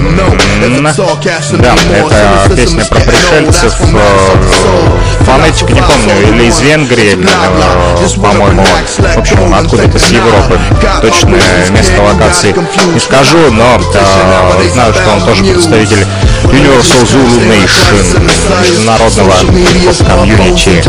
Да, 1.57 1.75
это 1.95 2.55
песня 2.55 2.85
про 2.85 2.99
пришельцев. 3.01 3.73
э, 3.81 5.23
Фонетик, 5.25 5.69
не 5.69 5.81
помню, 5.81 6.13
или 6.29 6.45
из 6.47 6.61
Венгрии, 6.61 7.17
э, 7.19 8.19
по-моему. 8.21 8.63
В 8.63 9.17
общем, 9.17 9.53
откуда-то 9.53 9.99
с 9.99 10.09
Европы. 10.11 10.59
Точное 11.01 11.69
место 11.71 12.01
локации 12.01 12.55
не 12.93 12.99
скажу, 12.99 13.37
но 13.51 13.79
э, 13.93 14.69
знаю, 14.69 14.93
что 14.93 15.09
он 15.11 15.21
тоже 15.25 15.43
представитель 15.43 16.05
Universal 16.52 17.06
Zulu 17.06 17.40
Nation, 17.48 18.20
международного 18.62 19.32
хип-хоп-комьюнити. 19.32 20.82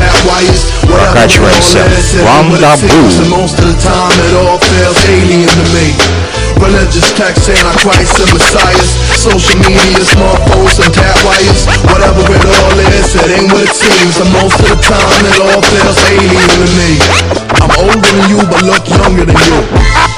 Прокачиваемся. 0.82 1.80
Вандабу. 2.24 2.88
Most 3.30 3.60
of 3.60 3.66
the 3.66 3.78
time 3.82 4.18
it 4.26 4.34
all 4.36 4.60
feels 4.60 4.98
alien 5.10 5.48
to 5.48 5.64
me. 5.74 5.94
Religious 6.60 7.12
texts, 7.14 7.50
antichrists 7.50 8.20
and 8.20 8.34
messiahs 8.34 8.90
Social 9.16 9.60
media, 9.62 10.02
smartphones 10.02 10.80
and 10.84 10.92
tap 10.92 11.16
wires 11.24 11.68
Whatever 11.86 12.22
it 12.34 12.46
all 12.46 12.80
is, 12.98 13.14
it 13.14 13.30
ain't 13.30 13.54
what 13.54 13.62
it 13.62 13.76
seems 13.76 14.18
And 14.18 14.32
most 14.34 14.60
of 14.62 14.70
the 14.70 14.80
time 14.82 15.22
it 15.26 15.38
all 15.40 15.62
feels 15.62 15.98
alien 16.10 16.50
to 16.58 16.66
me 16.82 16.98
I'm 17.62 17.72
older 17.78 18.02
than 18.02 18.30
you, 18.30 18.40
but 18.50 18.64
look 18.64 18.90
younger 18.90 19.26
than 19.26 19.38
you 19.38 19.60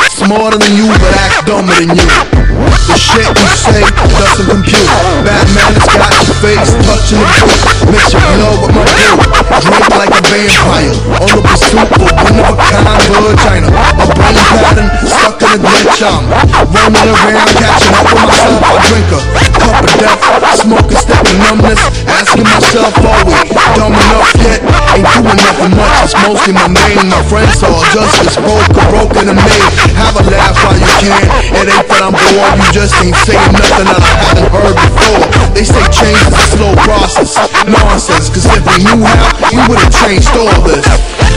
Smarter 0.09 0.57
than 0.57 0.75
you, 0.77 0.87
but 0.87 1.13
act 1.19 1.45
dumber 1.45 1.75
than 1.75 1.97
you 1.97 2.42
the 2.54 2.94
shit 2.94 3.26
you 3.26 3.50
say 3.58 3.82
doesn't 3.82 4.46
compute. 4.46 4.86
Batman 5.26 5.74
has 5.74 5.88
got 5.90 6.14
your 6.22 6.38
face 6.38 6.70
touching 6.86 7.18
the 7.18 7.26
truth. 7.34 7.90
Mix 7.90 8.14
your 8.14 8.22
blood 8.22 8.58
with 8.62 8.72
my 8.74 8.84
brew 8.86 9.34
Drink 9.64 9.86
like 9.98 10.14
a 10.14 10.22
vampire. 10.22 10.94
On 11.18 11.28
the 11.34 11.42
pursuit 11.42 11.88
for 11.98 12.10
one 12.14 12.38
of 12.38 12.54
a 12.54 12.66
kind 12.70 13.02
vagina. 13.10 13.68
A 13.70 14.04
brain 14.14 14.38
pattern 14.54 14.88
stuck 15.02 15.42
in 15.42 15.50
a 15.50 15.58
glitch 15.58 16.02
I'm 16.06 16.30
roaming 16.70 17.10
around 17.10 17.50
catching 17.58 17.94
up 17.98 18.06
with 18.06 18.22
myself. 18.22 18.62
I 18.62 18.78
drink 18.86 19.10
a 19.10 19.20
cup 19.58 19.78
of 19.82 19.94
death. 19.98 20.22
Smoking 20.54 21.00
step 21.02 21.26
of 21.26 21.36
numbness. 21.42 21.82
Asking 22.06 22.46
myself 22.46 22.94
are 23.02 23.24
we 23.26 23.34
dumb 23.74 23.94
enough 23.94 24.30
yet? 24.38 24.60
Ain't 24.94 25.08
doing 25.10 25.38
nothing 25.42 25.74
much. 25.74 26.06
It's 26.06 26.14
mostly 26.22 26.52
my 26.54 26.68
name. 26.70 27.10
My 27.10 27.22
friends 27.26 27.58
all 27.66 27.82
just 27.90 28.22
as 28.22 28.36
broke 28.38 28.70
broken 28.90 29.34
and 29.34 29.38
made. 29.38 29.70
Have 29.98 30.14
a 30.14 30.22
laugh 30.30 30.54
while 30.62 30.78
you 30.78 30.90
can. 31.02 31.22
It 31.58 31.66
ain't 31.66 31.88
that 31.90 32.02
I'm 32.04 32.14
bored 32.44 32.58
You 32.60 32.72
just 32.72 32.94
ain't 33.00 33.16
saying 33.16 33.52
nothing 33.52 33.88
that 33.88 34.02
I 34.02 34.12
haven't 34.28 34.50
heard 34.52 34.76
before 34.76 35.24
They 35.54 35.64
say 35.64 35.84
change 35.88 36.20
is 36.28 36.34
a 36.34 36.44
slow 36.52 36.72
process 36.84 37.36
Nonsense 37.64 38.28
Cause 38.28 38.46
if 38.52 38.62
we 38.64 38.84
knew 38.84 39.00
how 39.04 39.32
We 39.52 39.60
would've 39.68 39.94
changed 40.04 40.32
all 40.36 40.60
this 40.64 40.84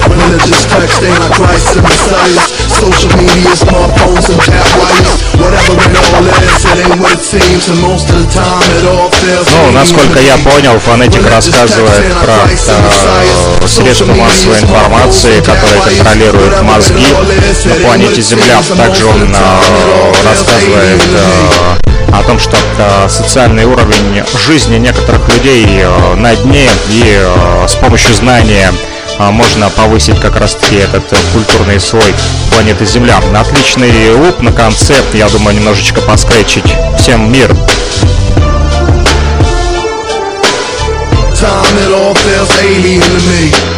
Religious 0.07 0.63
text, 0.71 1.03
antichrists 1.03 1.75
and 1.75 1.83
messiahs 1.83 2.43
Social 2.71 3.11
media, 3.17 3.51
smartphones 3.55 4.29
and 4.31 4.39
tap 4.43 4.67
wires 4.79 5.15
Whatever 5.37 5.73
it 5.77 5.95
all 6.11 6.25
is, 6.25 6.65
it 6.65 6.77
ain't 6.85 6.99
what 7.01 7.13
it 7.13 7.23
seems 7.23 7.67
And 7.69 7.79
most 7.81 8.09
of 8.09 8.17
the 8.21 8.27
time 8.31 8.63
it 8.77 8.85
all 8.87 9.09
feels 9.11 9.47
Ну, 9.51 9.71
насколько 9.71 10.19
я 10.19 10.37
понял, 10.37 10.79
фонетик 10.79 11.25
рассказывает 11.29 12.13
про 12.23 12.47
э, 12.51 13.67
средства 13.67 14.13
массовой 14.13 14.59
информации, 14.59 15.39
которые 15.41 15.81
контролируют 15.81 16.61
мозги 16.63 17.05
на 17.65 17.75
планете 17.75 18.21
Земля. 18.21 18.61
Также 18.77 19.05
он 19.05 19.33
э, 19.33 20.13
рассказывает 20.23 20.96
э, 21.01 22.13
о 22.13 22.23
том, 22.23 22.39
что 22.39 22.57
социальный 23.09 23.65
уровень 23.65 24.23
жизни 24.45 24.77
некоторых 24.77 25.27
людей 25.33 25.65
э, 25.67 26.15
на 26.15 26.35
дне 26.35 26.67
и 26.89 27.03
э, 27.03 27.67
с 27.67 27.75
помощью 27.75 28.13
знания 28.13 28.71
можно 29.19 29.69
повысить 29.69 30.19
как 30.19 30.39
раз-таки 30.39 30.75
этот 30.75 31.03
культурный 31.33 31.79
слой 31.79 32.13
планеты 32.51 32.85
Земля. 32.85 33.19
Отличный 33.35 34.11
луп 34.11 34.41
на 34.41 34.51
концепт, 34.51 35.15
я 35.15 35.27
думаю, 35.29 35.55
немножечко 35.55 36.01
поскретчить. 36.01 36.71
Всем 36.99 37.31
мир! 37.31 37.55
time 41.37 41.77
it 41.77 41.91
all 41.93 42.15
feels 42.15 42.49
alien 42.63 42.99
to 42.99 43.19
me 43.29 43.76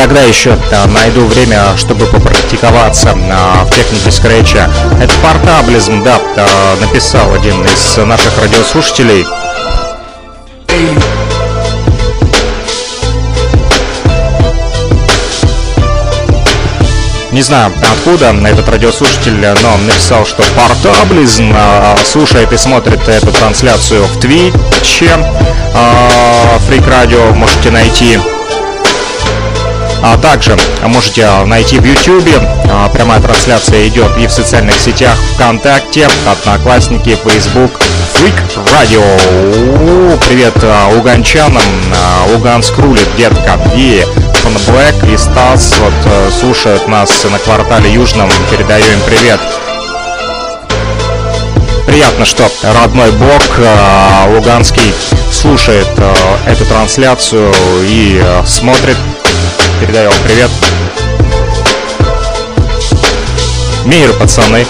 когда 0.00 0.22
еще 0.22 0.56
а, 0.72 0.86
найду 0.86 1.26
время, 1.26 1.76
чтобы 1.76 2.06
попрактиковаться 2.06 3.14
а, 3.30 3.66
в 3.66 3.74
технике 3.74 4.10
скретча. 4.10 4.70
Это 4.98 5.12
портаблизм, 5.22 6.02
да, 6.02 6.18
а, 6.38 6.76
написал 6.80 7.34
один 7.34 7.62
из 7.66 7.98
наших 7.98 8.32
радиослушателей. 8.40 9.26
Не 17.30 17.42
знаю, 17.42 17.70
откуда 17.92 18.34
этот 18.48 18.70
радиослушатель, 18.70 19.36
но 19.36 19.76
написал, 19.76 20.24
что 20.24 20.42
портаблизм 20.56 21.52
а, 21.54 21.94
слушает 22.06 22.50
и 22.54 22.56
смотрит 22.56 23.06
эту 23.06 23.32
трансляцию 23.32 24.04
в 24.04 24.18
Твиче. 24.18 25.10
Фрик 26.66 26.86
Радио 26.86 27.34
можете 27.34 27.70
найти 27.70 28.18
а 30.02 30.16
также 30.16 30.56
можете 30.82 31.28
найти 31.44 31.78
в 31.78 31.84
YouTube. 31.84 32.28
А, 32.70 32.88
Прямая 32.88 33.20
трансляция 33.20 33.88
идет 33.88 34.16
и 34.18 34.26
в 34.26 34.32
социальных 34.32 34.74
сетях 34.74 35.16
ВКонтакте, 35.34 36.08
Одноклассники, 36.26 37.16
Facebook, 37.24 37.72
Freak 38.14 38.34
Radio. 38.78 40.18
Привет 40.28 40.54
а, 40.62 40.88
уганчанам, 40.96 41.62
а, 41.94 42.26
Луганск 42.32 42.76
рулит, 42.78 43.08
детка. 43.16 43.58
И 43.74 44.04
Фон 44.42 44.54
Блэк 44.68 45.12
и 45.12 45.16
Стас 45.16 45.76
вот 45.78 46.32
слушают 46.32 46.88
нас 46.88 47.24
на 47.24 47.38
квартале 47.38 47.92
Южном. 47.92 48.30
Передаю 48.50 48.84
им 48.84 49.00
привет. 49.06 49.40
Приятно, 51.86 52.24
что 52.24 52.48
родной 52.62 53.10
блог 53.10 53.42
э, 53.58 54.32
Луганский 54.32 54.94
слушает 55.32 55.88
эту 56.46 56.64
трансляцию 56.66 57.52
и 57.82 58.22
смотрит. 58.46 58.96
Передаю 59.80 60.10
вам 60.10 60.18
привет. 60.24 60.50
Мир, 63.86 64.12
пацаны. 64.12 64.66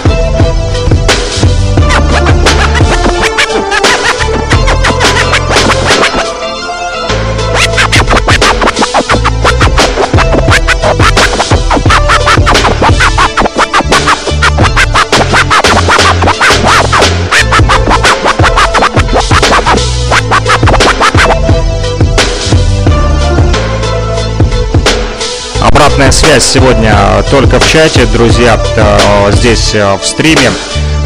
Обратная 25.80 26.10
связь 26.12 26.44
сегодня 26.44 26.94
только 27.30 27.58
в 27.58 27.66
чате, 27.66 28.04
друзья, 28.12 28.60
э, 28.76 29.32
здесь 29.32 29.74
э, 29.74 29.96
в 29.96 30.06
стриме, 30.06 30.50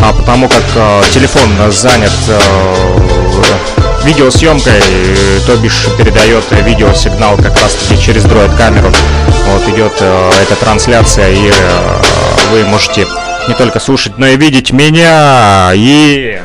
а 0.03 0.13
потому 0.13 0.49
как 0.49 0.65
э, 0.75 1.03
телефон 1.13 1.49
занят 1.71 2.11
видеосъемкой, 4.03 4.83
то 5.47 5.57
бишь 5.59 5.87
передает 5.97 6.43
видеосигнал 6.51 7.37
как 7.37 7.57
раз 7.63 7.75
таки 7.75 8.03
через 8.03 8.25
дроид-камеру. 8.25 8.91
Вот 9.47 9.69
идет 9.69 9.95
эта 9.95 10.57
трансляция, 10.59 11.31
и 11.31 11.53
вы 12.51 12.65
можете 12.65 13.07
не 13.47 13.55
только 13.55 13.79
слушать, 13.79 14.19
но 14.19 14.27
и 14.27 14.37
видеть 14.37 14.73
меня. 14.73 15.71
И... 15.73 16.41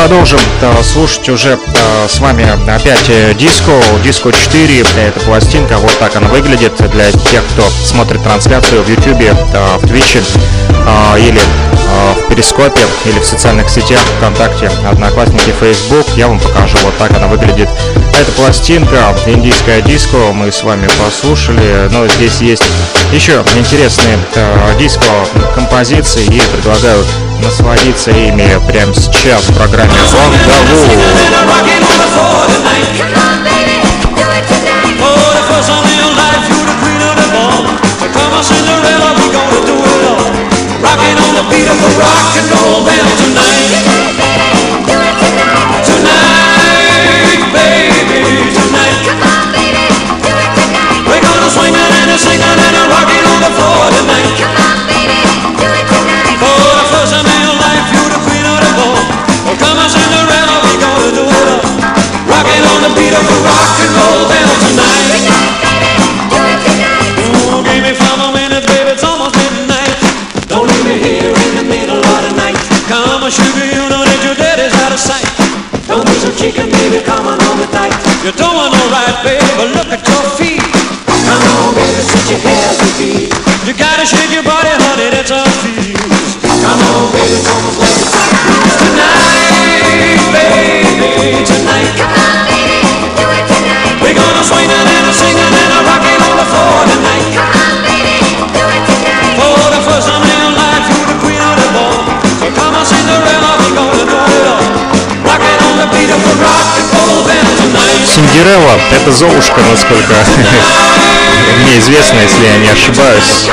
продолжим 0.00 0.40
э, 0.62 0.82
слушать 0.82 1.28
уже 1.28 1.58
э, 1.58 2.08
с 2.08 2.20
вами 2.20 2.46
опять 2.70 3.08
э, 3.08 3.34
диско, 3.34 3.72
диско 4.02 4.32
4, 4.32 4.80
эта 4.96 5.20
пластинка, 5.20 5.76
вот 5.76 5.92
так 5.98 6.16
она 6.16 6.26
выглядит 6.28 6.72
для 6.90 7.12
тех, 7.12 7.42
кто 7.52 7.62
смотрит 7.84 8.22
трансляцию 8.22 8.82
в 8.82 8.88
YouTube, 8.88 9.20
в 9.20 9.84
Twitch 9.84 10.16
или 11.18 11.40
в 12.18 12.28
Перископе, 12.28 12.80
или 13.04 13.18
в 13.18 13.26
социальных 13.26 13.68
сетях, 13.68 14.00
ВКонтакте, 14.18 14.70
Одноклассники, 14.90 15.52
Facebook, 15.60 16.06
я 16.16 16.28
вам 16.28 16.40
покажу, 16.40 16.78
вот 16.82 16.96
так 16.96 17.10
она 17.10 17.26
выглядит. 17.26 17.68
Эта 18.18 18.32
пластинка, 18.32 19.14
индийская 19.26 19.82
диско, 19.82 20.32
мы 20.32 20.50
с 20.50 20.62
вами 20.62 20.88
послушали, 21.04 21.88
но 21.92 22.08
здесь 22.08 22.40
есть 22.40 22.62
еще 23.12 23.44
интересные 23.56 24.18
э, 24.34 24.74
диско 24.78 25.04
композиции 25.54 26.24
и 26.24 26.40
предлагаю 26.52 27.04
насладиться 27.42 28.10
ими 28.10 28.60
прямо 28.68 28.94
сейчас 28.94 29.42
в 29.48 29.54
программе 29.54 29.92
«Рондаву». 30.12 31.50
Rocking 40.80 41.18
on 41.18 41.34
the 41.36 41.90
rock 42.00 42.36
and 42.40 42.50
roll 42.56 42.84
band. 42.86 43.06
Tonight, 43.20 43.99
это 108.92 109.12
Золушка, 109.12 109.60
насколько 109.70 110.14
мне 111.64 111.78
известно, 111.78 112.18
если 112.18 112.44
я 112.44 112.56
не 112.58 112.68
ошибаюсь. 112.68 113.48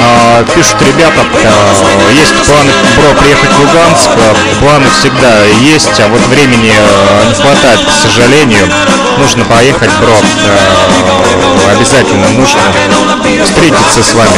А, 0.00 0.44
Пишут 0.54 0.76
ребята, 0.82 1.20
а, 1.44 2.10
есть 2.12 2.34
планы, 2.46 2.72
бро, 2.96 3.14
приехать 3.20 3.50
в 3.50 3.60
Луганск. 3.60 4.10
А, 4.16 4.34
Планы 4.60 4.86
всегда 4.90 5.44
есть, 5.60 5.98
а 6.00 6.08
вот 6.08 6.20
времени 6.28 6.72
не 7.28 7.34
хватает, 7.34 7.80
к 7.80 7.90
сожалению. 7.90 8.68
Нужно 9.18 9.44
поехать, 9.44 9.90
бро. 10.00 10.16
Обязательно 11.70 12.28
нужно 12.30 12.60
встретиться 13.44 14.02
с 14.02 14.14
вами. 14.14 14.36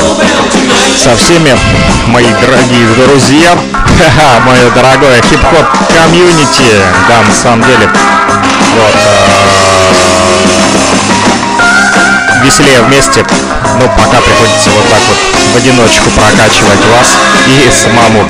Со 0.97 1.17
всеми, 1.17 1.57
мои 2.07 2.27
дорогие 2.41 2.89
друзья. 3.07 3.57
Ха-ха, 3.73 4.41
мое 4.41 4.71
дорогое 4.71 5.23
хип-хоп 5.23 5.67
комьюнити. 5.95 6.71
Да, 7.09 7.23
на 7.23 7.33
самом 7.33 7.63
деле. 7.63 7.89
Вот. 8.77 9.56
Веселее 12.43 12.81
вместе. 12.83 13.25
Ну, 13.81 13.89
пока 13.97 14.21
приходится 14.21 14.71
вот 14.71 14.89
так 14.89 15.01
вот 15.09 15.19
в 15.53 15.57
одиночку 15.57 16.11
прокачивать 16.11 16.85
вас 16.93 17.17
и 17.47 17.71
самому. 17.71 18.29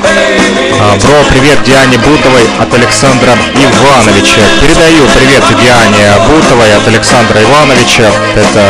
А, 0.79 0.95
бро, 1.03 1.23
привет 1.29 1.63
Диане 1.63 1.97
Бутовой 1.97 2.43
от 2.59 2.73
Александра 2.73 3.33
Ивановича. 3.55 4.41
Передаю 4.61 5.05
привет 5.15 5.43
Диане 5.59 6.13
Бутовой 6.27 6.73
от 6.75 6.87
Александра 6.87 7.41
Ивановича. 7.41 8.09
Это 8.35 8.63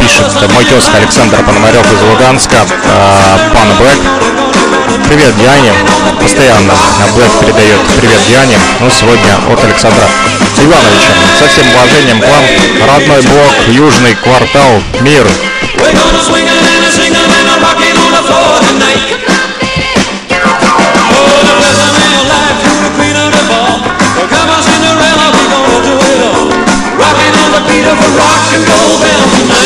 пишет 0.00 0.32
мой 0.54 0.64
тезка 0.64 0.96
Александр 0.96 1.42
Пономарев 1.42 1.86
из 1.92 2.02
Луганска, 2.02 2.56
а, 2.86 3.38
пан 3.54 3.68
Блэк. 3.78 4.69
Привет 5.08 5.36
Диане. 5.36 5.72
Постоянно 6.20 6.74
Блэк 7.14 7.30
передает 7.40 7.80
привет 7.98 8.20
Диане. 8.28 8.58
Ну, 8.80 8.90
сегодня 8.90 9.36
от 9.50 9.64
Александра 9.64 10.06
Ивановича. 10.58 11.12
Со 11.38 11.48
всем 11.48 11.66
уважением 11.68 12.20
к 12.20 12.26
вам. 12.26 12.44
Родной 12.86 13.22
блок, 13.22 13.54
южный 13.68 14.14
квартал, 14.14 14.82
мир. 15.00 15.26
Rock. 28.10 28.32
Oh, 28.32 28.54
and 28.54 28.62
roll 28.66 28.98
band 29.00 29.30
tonight. 29.38 29.59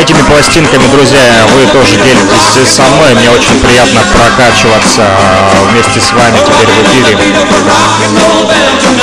Этими 0.00 0.20
пластинками, 0.28 0.86
друзья, 0.92 1.18
вы 1.54 1.66
тоже 1.72 1.96
делитесь 1.96 2.70
со 2.70 2.82
мной. 2.82 3.14
Мне 3.14 3.30
очень 3.30 3.58
приятно 3.60 4.00
прокачиваться 4.12 5.02
а, 5.02 5.50
вместе 5.70 6.00
с 6.00 6.12
вами 6.12 6.36
теперь 6.46 6.68
в 6.68 6.82
эфире. 6.84 7.18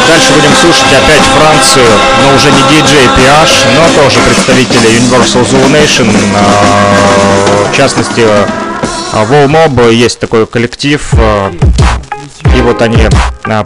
Дальше 0.07 0.33
будем 0.33 0.51
слушать 0.61 0.85
опять 0.93 1.23
Францию, 1.37 1.87
но 2.23 2.35
уже 2.35 2.51
не 2.51 2.59
DJ 2.59 3.09
PH, 3.17 3.65
но 3.75 4.01
тоже 4.03 4.19
представители 4.19 4.99
Universal 4.99 5.43
Zoo 5.49 5.71
Nation. 5.71 6.13
а, 6.35 7.67
В 7.71 7.75
частности, 7.75 8.21
Wall 9.13 9.47
Mob 9.47 9.91
есть 9.93 10.19
такой 10.19 10.45
коллектив. 10.45 11.01
а, 11.13 11.51
И 12.55 12.61
вот 12.61 12.81
они 12.81 13.03
а, 13.03 13.09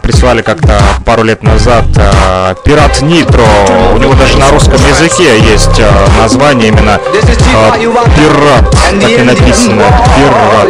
прислали 0.02 0.42
как-то 0.42 0.80
пару 1.04 1.22
лет 1.22 1.42
назад 1.42 1.84
а, 1.96 2.54
Пират 2.64 3.00
Нитро. 3.00 3.46
У 3.94 3.98
него 3.98 4.14
даже 4.14 4.36
на 4.38 4.50
русском 4.50 4.80
языке 4.88 5.38
есть 5.38 5.78
а, 5.78 6.08
название 6.18 6.68
именно 6.68 7.00
а, 7.54 7.72
Пират. 7.78 8.70
Так 9.00 9.10
и 9.10 9.22
написано. 9.22 9.84
Пират 10.16 10.68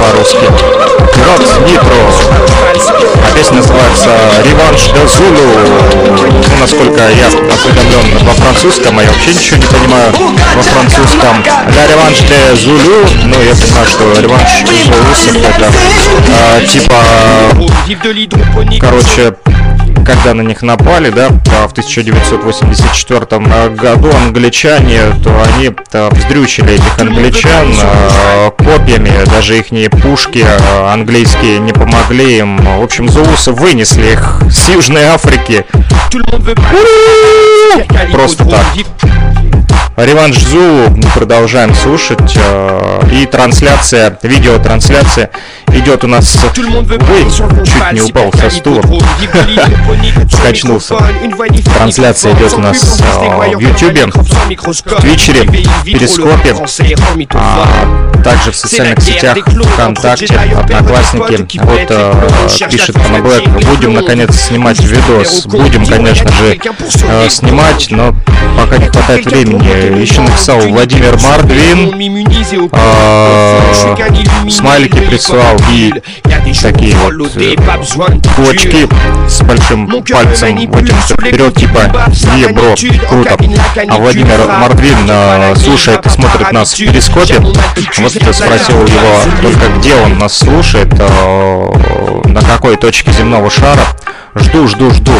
по-русски. 0.00 0.46
Пират 1.14 1.68
Нитро. 1.68 1.96
А 2.74 3.36
песня 3.36 3.56
называется 3.56 4.10
Реванш 4.44 4.82
де 4.94 5.06
Зулу. 5.06 5.52
Ну, 6.06 6.60
насколько 6.60 7.00
я 7.10 7.26
осведомлен 7.26 8.24
во 8.24 8.32
французском, 8.34 8.98
а 8.98 9.02
я 9.02 9.08
вообще 9.10 9.34
ничего 9.34 9.56
не 9.58 9.66
понимаю 9.66 10.12
во 10.56 10.62
французском. 10.62 11.42
Ля 11.44 11.86
Реванш 11.86 12.20
де 12.20 12.56
Зулу. 12.56 13.06
Ну, 13.24 13.42
я 13.42 13.54
понимаю, 13.54 13.86
что 13.86 14.20
реванш 14.20 14.50
Зулусов 14.84 15.36
это 15.36 15.70
а, 16.40 16.60
типа 16.66 16.94
Короче, 18.78 19.36
когда 20.04 20.34
на 20.34 20.42
них 20.42 20.60
напали, 20.60 21.08
да, 21.08 21.28
а, 21.50 21.66
в 21.66 21.72
1984 21.72 23.68
году 23.70 24.10
англичане, 24.14 25.00
то 25.24 25.34
они 25.42 25.70
то 25.90 26.10
вздрючили 26.10 26.74
этих 26.74 26.98
англичан 26.98 27.72
а, 27.82 28.50
копьями, 28.50 29.12
даже 29.30 29.58
их 29.58 29.72
пушки 29.88 30.44
а, 30.46 30.92
английские 30.92 31.58
не 31.60 31.72
помогли 31.72 32.38
им. 32.38 32.58
В 32.58 32.82
общем, 32.82 33.08
зуусы 33.08 33.52
вынесли 33.52 34.12
их 34.12 34.42
с 34.50 34.68
Южной 34.68 35.04
Африки. 35.04 35.64
Просто 38.12 38.44
так. 38.44 38.66
Реванш 39.96 40.38
Зу 40.38 40.88
продолжаем 41.14 41.74
слушать. 41.74 42.34
э, 42.36 43.02
И 43.12 43.26
трансляция, 43.26 44.18
видеотрансляция 44.22 45.30
идет 45.68 46.04
у 46.04 46.06
нас... 46.08 46.38
Ой, 46.56 47.30
чуть 47.30 47.92
не 47.92 48.00
упал 48.00 48.32
со 48.32 48.48
стула. 48.50 48.82
Скачнулся. 50.32 50.96
Трансляция 51.76 52.32
идет 52.34 52.54
у 52.54 52.58
нас 52.60 53.00
э, 53.00 53.56
в 53.56 53.60
Ютубе, 53.60 54.06
в 54.06 55.00
Твичере, 55.00 55.42
в 55.42 55.84
Перископе, 55.84 56.54
а 57.34 57.66
также 58.24 58.50
в 58.52 58.56
социальных 58.56 59.00
сетях 59.02 59.36
ВКонтакте, 59.74 60.26
Одноклассники. 60.58 61.60
Вот 61.62 61.86
э, 61.90 62.68
пишет 62.70 62.94
Пана 62.94 63.18
Блэк, 63.22 63.48
будем 63.66 63.94
наконец 63.94 64.34
снимать 64.34 64.80
видос. 64.80 65.46
Будем, 65.46 65.84
конечно 65.86 66.30
же, 66.32 66.58
снимать, 67.28 67.88
но 67.90 68.14
пока 68.58 68.78
не 68.78 68.86
хватает 68.88 69.26
времени. 69.26 69.41
Еще 69.42 70.20
написал 70.20 70.60
Владимир 70.60 71.18
Мардвин, 71.22 71.92
э, 72.72 73.60
смайлики 74.50 75.00
прислал 75.00 75.56
и 75.70 75.92
такие 76.60 76.94
вот 76.96 77.36
э, 77.36 77.56
кулачки 78.36 78.88
с 79.28 79.40
большим 79.42 79.88
пальцем 79.88 80.56
вытянутым 80.56 81.16
вперед, 81.18 81.54
типа 81.54 81.80
«Е, 82.36 82.48
бро, 82.48 82.74
круто». 83.08 83.36
А 83.88 83.96
Владимир 83.98 84.46
Мордвин 84.46 84.96
э, 85.08 85.54
слушает 85.56 86.04
и 86.06 86.08
смотрит 86.08 86.52
нас 86.52 86.74
в 86.74 86.78
перископе. 86.78 87.38
Вот 87.40 88.14
я 88.14 88.32
спросил 88.32 88.84
его 88.84 89.20
только 89.40 89.68
где 89.78 89.94
он 89.96 90.18
нас 90.18 90.36
слушает, 90.36 90.92
э, 90.98 92.22
на 92.26 92.42
какой 92.42 92.76
точке 92.76 93.12
земного 93.12 93.50
шара. 93.50 93.82
Жду, 94.34 94.66
жду, 94.66 94.90
жду. 94.90 95.12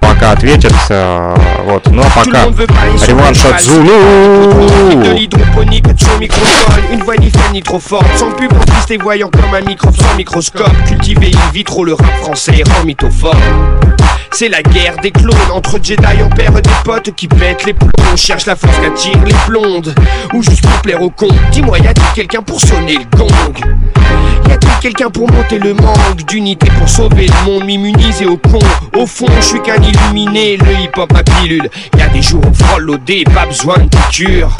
Пока 0.00 0.32
ответит. 0.32 0.74
э, 0.90 1.36
Вот. 1.64 1.86
Ну 1.88 2.02
а 2.02 2.10
пока 2.24 2.44
реванш 3.06 3.44
от 3.44 3.60
Зулу. 3.62 5.02
C'est 14.34 14.48
la 14.48 14.62
guerre 14.62 14.96
des 15.02 15.10
clones 15.10 15.36
entre 15.52 15.78
Jedi, 15.82 16.04
on 16.24 16.28
perd 16.30 16.60
des 16.60 16.70
potes 16.84 17.14
qui 17.14 17.28
pètent 17.28 17.64
les 17.66 17.74
plombs. 17.74 17.90
On 18.12 18.16
cherche 18.16 18.46
la 18.46 18.56
force 18.56 18.76
qu'attire 18.80 19.22
les 19.24 19.34
blondes, 19.46 19.94
ou 20.32 20.42
juste 20.42 20.62
pour 20.62 20.80
plaire 20.80 21.02
au 21.02 21.10
con. 21.10 21.28
Dis-moi, 21.52 21.78
y 21.78 21.86
a-t-il 21.86 22.12
quelqu'un 22.14 22.42
pour 22.42 22.60
sonner 22.60 22.96
le 22.96 23.16
gong? 23.16 23.28
Y 24.48 24.52
a-t-il 24.52 24.72
quelqu'un 24.80 25.10
pour 25.10 25.30
monter 25.30 25.58
le 25.58 25.74
manque 25.74 26.24
d'unité 26.26 26.66
pour 26.78 26.88
sauver 26.88 27.26
le 27.26 27.50
monde, 27.50 27.64
m'immuniser 27.66 28.26
au 28.26 28.38
con? 28.38 28.58
Au 28.96 29.06
fond, 29.06 29.26
je 29.36 29.42
suis 29.42 29.60
qu'un 29.60 29.80
illuminé, 29.80 30.56
le 30.56 30.72
hip-hop 30.80 31.12
ma 31.12 31.22
pilule. 31.22 31.68
Y 31.98 32.02
a 32.02 32.08
des 32.08 32.22
jours 32.22 32.42
où 32.50 32.54
frôle 32.54 32.82
l'OD, 32.82 33.24
pas 33.34 33.46
besoin 33.46 33.78
de 33.78 33.88
piqûre. 33.88 34.56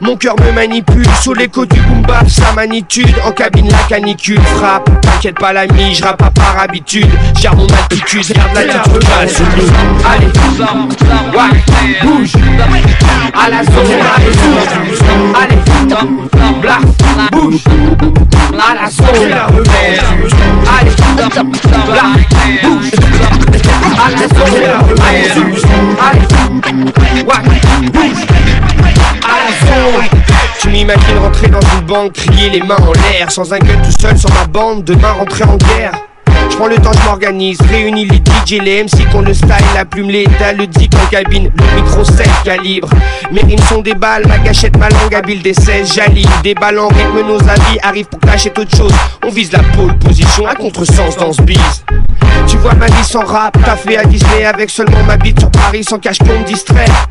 Mon 0.00 0.16
cœur 0.16 0.36
me 0.40 0.52
manipule 0.52 1.06
sous 1.20 1.34
l'écho 1.34 1.66
du 1.66 1.80
boom 1.80 2.02
bap, 2.02 2.28
sa 2.28 2.52
magnitude 2.52 3.14
En 3.24 3.32
cabine 3.32 3.68
la 3.68 3.78
canicule 3.88 4.40
frappe. 4.40 4.88
T'inquiète 5.00 5.38
pas 5.38 5.52
l'ami, 5.52 5.94
je 5.94 6.04
rappe 6.04 6.18
pas 6.18 6.30
par 6.30 6.60
habitude. 6.60 7.08
Gère 7.40 7.56
mon 7.56 7.66
altitude, 7.66 8.32
garde 8.32 8.54
la 8.54 8.62
tête 8.62 9.42
Allez, 10.06 10.26
ouais, 10.26 11.52
bouge. 12.02 12.32
À 13.34 13.50
la 13.50 13.64
zone, 13.64 13.74
allez, 14.16 14.30
bouge 14.30 15.00
Allez, 15.34 15.56
bla, 16.60 16.78
bouge. 17.32 17.64
À 18.54 18.74
la 18.74 18.90
zone, 18.90 19.06
allez, 19.18 20.94
bla, 21.86 22.04
bouge. 22.62 22.90
À 23.98 24.10
la 24.10 24.18
zone, 24.28 24.62
allez, 25.08 25.30
bouge. 27.90 28.27
Tu 30.88 30.94
m'imagines 30.94 31.18
rentrer 31.18 31.48
dans 31.48 31.60
une 31.60 31.86
banque, 31.86 32.12
crier 32.14 32.48
les 32.48 32.62
mains 32.62 32.76
en 32.76 32.92
l'air, 32.92 33.30
sans 33.30 33.52
un 33.52 33.58
gun 33.58 33.76
tout 33.82 34.00
seul 34.00 34.16
sur 34.16 34.32
ma 34.32 34.46
bande, 34.46 34.84
demain 34.84 35.12
rentrer 35.12 35.44
en 35.44 35.56
guerre. 35.56 36.07
Je 36.50 36.56
prends 36.56 36.66
le 36.66 36.76
temps, 36.76 36.92
je 36.92 37.04
m'organise, 37.04 37.58
réunis 37.70 38.06
les 38.06 38.16
DJ, 38.16 38.60
les 38.62 38.82
MC 38.84 39.08
qu'on 39.10 39.22
le 39.22 39.34
style, 39.34 39.48
la 39.74 39.84
plume, 39.84 40.10
l'état, 40.10 40.52
le 40.52 40.66
dick 40.66 40.92
en 40.94 41.06
cabine, 41.06 41.50
le 41.54 41.82
micro 41.82 42.04
7 42.04 42.28
calibre. 42.44 42.88
Mes 43.30 43.42
rimes 43.42 43.62
sont 43.68 43.80
des 43.80 43.94
balles, 43.94 44.26
ma 44.26 44.38
gâchette, 44.38 44.76
ma 44.76 44.88
langue 44.88 45.14
habile 45.14 45.42
des 45.42 45.54
16, 45.54 45.94
j'aligne, 45.94 46.28
des 46.42 46.54
balles 46.54 46.78
en 46.78 46.88
rythme, 46.88 47.26
nos 47.26 47.40
avis 47.40 47.78
arrivent 47.82 48.06
pour 48.06 48.20
clasher 48.20 48.52
autre 48.58 48.76
chose. 48.76 48.92
On 49.26 49.30
vise 49.30 49.52
la 49.52 49.62
pole 49.76 49.96
position 49.98 50.46
à 50.46 50.54
contresens 50.54 51.16
dans 51.16 51.32
ce 51.32 51.42
bise. 51.42 51.84
Tu 52.46 52.56
vois 52.56 52.74
ma 52.74 52.86
vie 52.86 53.04
sans 53.04 53.24
rap, 53.24 53.56
t'as 53.64 53.76
fait 53.76 53.96
à 53.96 54.04
Disney 54.04 54.44
avec 54.44 54.70
seulement 54.70 55.02
ma 55.04 55.16
bite 55.16 55.38
sur 55.38 55.50
Paris 55.50 55.84
sans 55.84 55.98
cache 55.98 56.18
pour 56.18 56.38
me 56.38 56.44
distraire. 56.44 57.08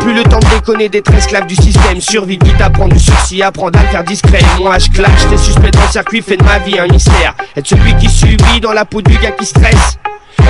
Plus 0.00 0.14
le 0.14 0.22
temps 0.22 0.38
de 0.38 0.46
déconner 0.46 0.88
d'être 0.88 1.12
esclave 1.12 1.46
du 1.46 1.54
système 1.54 2.00
Survie 2.00 2.38
qui 2.38 2.52
t'apprend 2.54 2.88
du 2.88 2.98
sursis, 2.98 3.42
apprendre 3.42 3.78
à 3.78 3.82
faire 3.82 4.04
discret 4.04 4.40
Moi 4.58 4.78
je 4.78 4.88
clash, 4.88 5.28
t'es 5.28 5.36
suspect 5.36 5.70
dans 5.70 5.82
le 5.82 5.88
circuit, 5.88 6.22
fait 6.22 6.36
de 6.38 6.44
ma 6.44 6.58
vie 6.58 6.78
un 6.78 6.86
mystère 6.86 7.34
Être 7.56 7.66
celui 7.66 7.94
qui 7.96 8.08
subit 8.08 8.59
dans 8.60 8.72
la 8.72 8.84
peau 8.84 9.00
du 9.00 9.16
gars 9.18 9.32
qui 9.32 9.46
stresse 9.46 9.98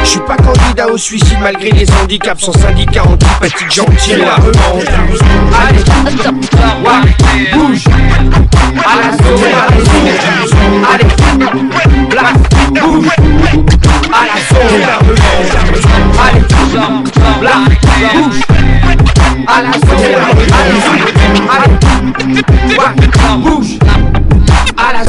je 0.02 0.08
suis 0.08 0.20
pas 0.20 0.36
candidat 0.36 0.88
au 0.88 0.96
suicide 0.96 1.36
malgré 1.42 1.70
les 1.70 1.86
handicaps 1.92 2.42
Sans 2.42 2.52
syndicat 2.52 3.02
antipathique 3.02 3.70
gentil 3.70 4.16
la 4.16 4.36
Allez, 5.56 5.84
bouge 7.52 7.84
À 8.78 8.96
la 8.96 9.12
sauce 9.12 9.42
Allez, 10.90 11.04
bouge 11.20 11.54
la 12.14 12.22
Allez, 14.12 14.40
bouge 14.40 14.76
la 14.86 14.98
bouge, 23.36 23.78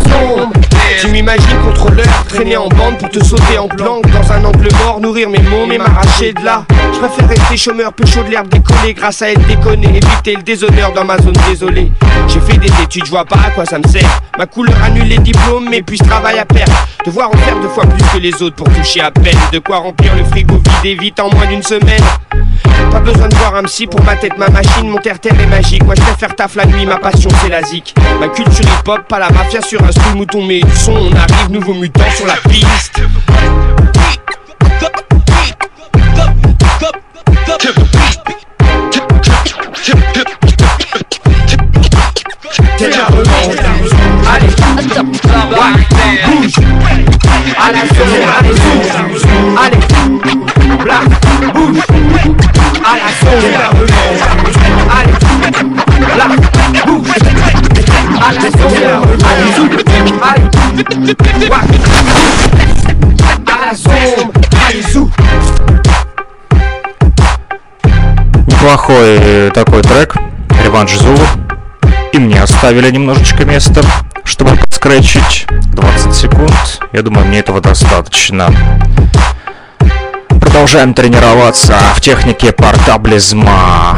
la. 0.03 0.60
Tu 1.01 1.07
m'imagines 1.07 1.57
contrôleur, 1.65 2.05
traîner 2.29 2.57
en 2.57 2.67
bande 2.67 2.99
pour 2.99 3.09
te 3.09 3.23
sauter 3.23 3.57
en 3.57 3.67
planque 3.67 4.05
dans 4.11 4.31
un 4.31 4.45
angle 4.45 4.69
mort, 4.85 4.99
nourrir 5.01 5.31
mes 5.31 5.39
mômes 5.39 5.71
et 5.71 5.79
m'arracher 5.79 6.31
de 6.31 6.45
là. 6.45 6.63
Je 6.93 6.99
préfère 6.99 7.27
rester 7.27 7.57
chômeur, 7.57 7.91
peu 7.91 8.05
chaud 8.05 8.21
de 8.21 8.29
l'herbe 8.29 8.49
décollée 8.49 8.93
grâce 8.93 9.23
à 9.23 9.31
être 9.31 9.43
déconné, 9.47 9.87
éviter 9.87 10.35
le 10.35 10.43
déshonneur 10.43 10.93
dans 10.93 11.03
ma 11.03 11.17
zone 11.17 11.33
désolée. 11.49 11.91
J'ai 12.27 12.39
fait 12.41 12.59
des 12.59 12.71
études, 12.83 13.05
je 13.05 13.09
vois 13.09 13.25
pas 13.25 13.39
à 13.47 13.49
quoi 13.49 13.65
ça 13.65 13.79
me 13.79 13.87
sert. 13.87 14.21
Ma 14.37 14.45
couleur 14.45 14.75
annule 14.83 15.07
les 15.07 15.17
diplômes, 15.17 15.69
mais 15.71 15.81
puis 15.81 15.97
je 15.97 16.03
travaille 16.03 16.37
à 16.37 16.45
perte. 16.45 16.71
Devoir 17.03 17.29
en 17.29 17.37
faire 17.37 17.59
deux 17.59 17.69
fois 17.69 17.87
plus 17.87 18.03
que 18.13 18.17
les 18.19 18.43
autres 18.43 18.57
pour 18.57 18.69
toucher 18.69 19.01
à 19.01 19.09
peine. 19.09 19.39
De 19.51 19.57
quoi 19.57 19.77
remplir 19.77 20.15
le 20.15 20.23
frigo 20.25 20.61
vide 20.83 21.01
vite 21.01 21.19
en 21.19 21.33
moins 21.33 21.47
d'une 21.47 21.63
semaine. 21.63 22.03
Pas 22.91 22.99
besoin 22.99 23.27
de 23.27 23.35
voir 23.35 23.55
un 23.55 23.63
psy 23.63 23.87
pour 23.87 24.03
ma 24.03 24.15
tête, 24.15 24.37
ma 24.37 24.49
machine, 24.49 24.89
mon 24.89 24.97
terre-terre 24.97 25.39
est 25.39 25.47
magique. 25.47 25.83
Moi 25.83 25.95
je 25.95 26.01
préfère 26.01 26.35
taf 26.35 26.55
la 26.55 26.65
nuit, 26.65 26.85
ma 26.85 26.97
passion 26.97 27.29
c'est 27.41 27.49
la 27.49 27.63
zik. 27.63 27.93
Ma 28.19 28.27
culture 28.27 28.65
hip-hop, 28.65 29.07
pas 29.07 29.19
la 29.19 29.29
mafia 29.29 29.61
sur 29.61 29.83
un 29.83 29.91
style 29.91 30.15
mouton, 30.15 30.43
mais 30.43 30.61
du 30.61 30.75
son, 30.75 30.93
on 30.93 31.15
arrive, 31.15 31.51
nouveau 31.51 31.73
mutant 31.73 32.09
sur 32.15 32.27
la 32.27 32.35
piste. 32.49 33.01
Allez, 44.33 44.47
bouge. 46.25 46.51
Allez, 49.57 49.90
Неплохой 68.47 69.17
э, 69.19 69.51
такой 69.53 69.81
трек, 69.83 70.15
реванш 70.63 70.97
Зулу. 70.97 71.17
И 72.11 72.17
мне 72.17 72.41
оставили 72.41 72.89
немножечко 72.89 73.45
места, 73.45 73.81
чтобы 74.23 74.55
подскретчить 74.55 75.45
20 75.73 76.13
секунд. 76.13 76.81
Я 76.91 77.01
думаю, 77.01 77.27
мне 77.27 77.39
этого 77.39 77.61
достаточно. 77.61 78.53
Продолжаем 80.51 80.93
тренироваться 80.93 81.77
в 81.95 82.01
технике 82.01 82.51
портаблизма. 82.51 83.97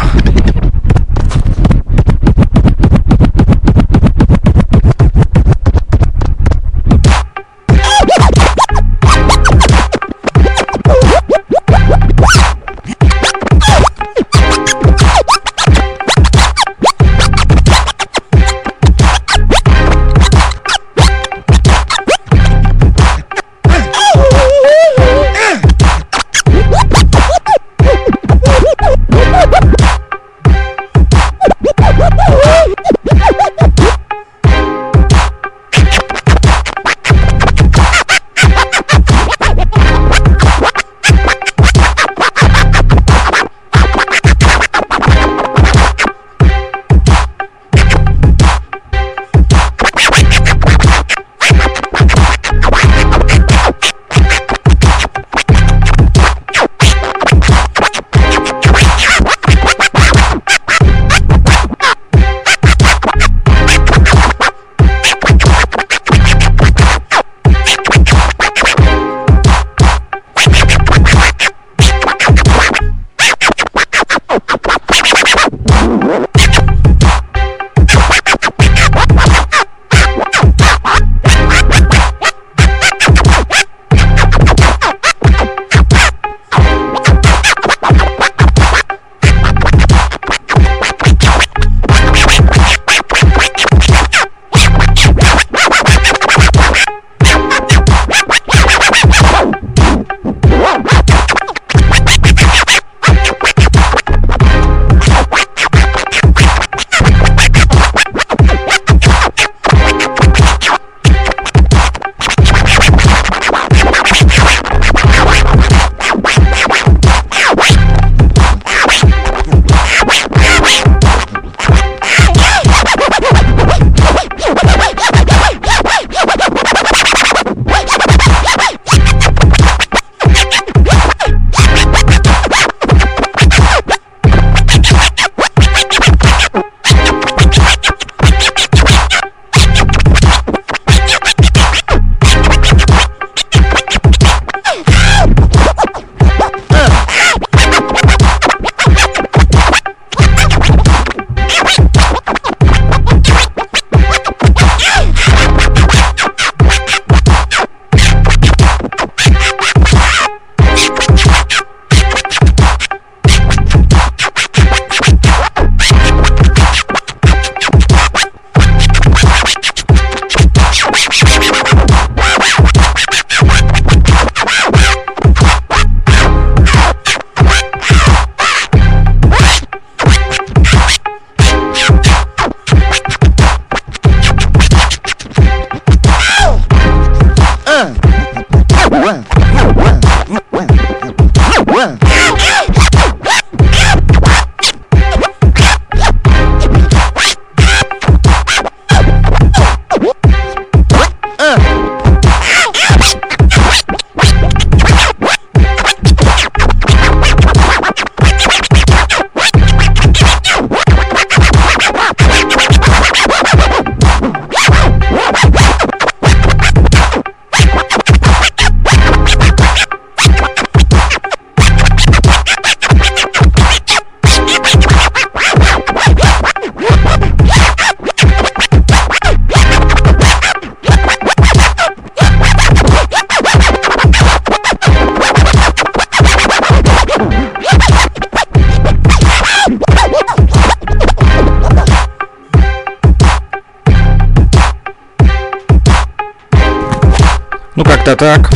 Как-то 248.04 248.16
так. 248.16 248.50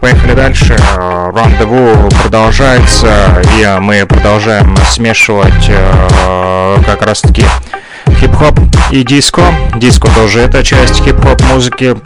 Поехали 0.00 0.32
дальше. 0.34 0.76
Э, 0.96 1.30
Рандеву 1.34 2.08
продолжается, 2.22 3.42
и 3.58 3.78
мы 3.80 4.06
продолжаем 4.06 4.74
смешивать 4.88 5.68
э, 5.68 6.78
как 6.86 7.02
раз-таки 7.02 7.44
хип-хоп 8.20 8.58
и 8.90 9.02
диско. 9.02 9.42
Диско 9.76 10.08
тоже 10.14 10.40
это 10.40 10.62
часть 10.64 11.02
хип-хоп 11.02 11.42
музыки. 11.52 11.96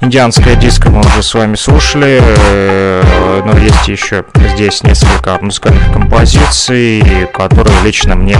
Индианское 0.00 0.56
диско 0.56 0.90
мы 0.90 1.00
уже 1.00 1.22
с 1.22 1.32
вами 1.34 1.54
слушали, 1.54 2.20
э, 2.20 3.42
но 3.44 3.56
есть 3.58 3.86
еще 3.86 4.24
здесь 4.54 4.82
несколько 4.82 5.38
музыкальных 5.40 5.92
композиций, 5.92 7.28
которые 7.32 7.80
лично 7.84 8.16
мне 8.16 8.36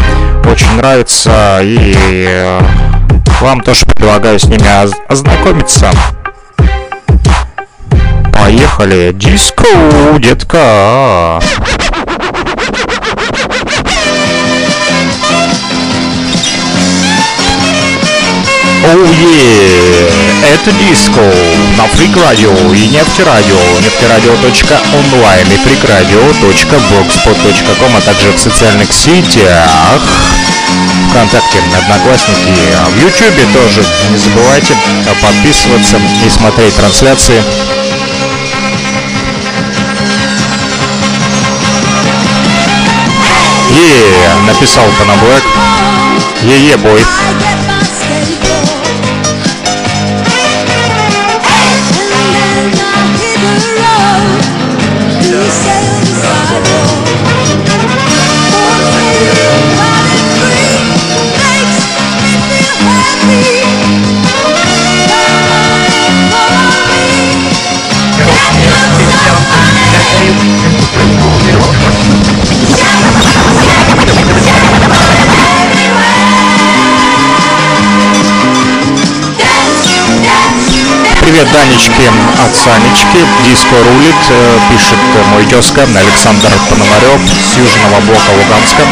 очень 0.50 0.72
нравятся, 0.76 1.60
и 1.62 1.94
э, 2.26 2.60
вам 3.40 3.60
тоже 3.60 3.86
предлагаю 3.86 4.38
с 4.40 4.44
ними 4.44 4.66
оз- 4.84 4.94
ознакомиться. 5.08 5.90
Поехали! 8.44 9.12
Диско, 9.14 9.64
детка! 10.18 11.40
Оу 18.84 19.08
е! 19.14 20.10
Это 20.52 20.72
диско 20.72 21.22
на 21.78 21.86
Фрик 21.96 22.14
Радио 22.18 22.52
и 22.74 22.88
Нефтерадио, 22.88 23.56
нефтерадио.онлайн 23.80 25.50
и 25.50 25.56
фрикрадио.блогспот.ком, 25.66 27.96
а 27.96 28.00
также 28.02 28.30
в 28.30 28.38
социальных 28.38 28.92
сетях 28.92 30.02
ВКонтакте, 31.08 31.62
Одноклассники, 31.78 32.52
а 32.76 32.90
в 32.90 32.96
Ютубе 32.96 33.46
тоже. 33.54 33.82
Не 34.10 34.18
забывайте 34.18 34.76
подписываться 35.22 35.98
и 36.26 36.28
смотреть 36.28 36.76
трансляции. 36.76 37.42
Е, 43.74 44.46
написал 44.46 44.84
Панаблэк. 44.98 45.44
Е-е, 46.42 46.76
бой. 46.76 47.04
Данечки 81.52 82.10
от 82.44 82.54
Санечки. 82.56 83.20
Диско 83.44 83.76
рулит, 83.84 84.14
э, 84.30 84.58
пишет 84.70 84.98
э, 85.14 85.22
мой 85.32 85.44
тезка 85.46 85.82
Александр 85.82 86.50
Пономарев 86.70 87.20
с 87.28 87.56
Южного 87.56 88.00
блока 88.00 88.30
Луганска. 88.30 88.82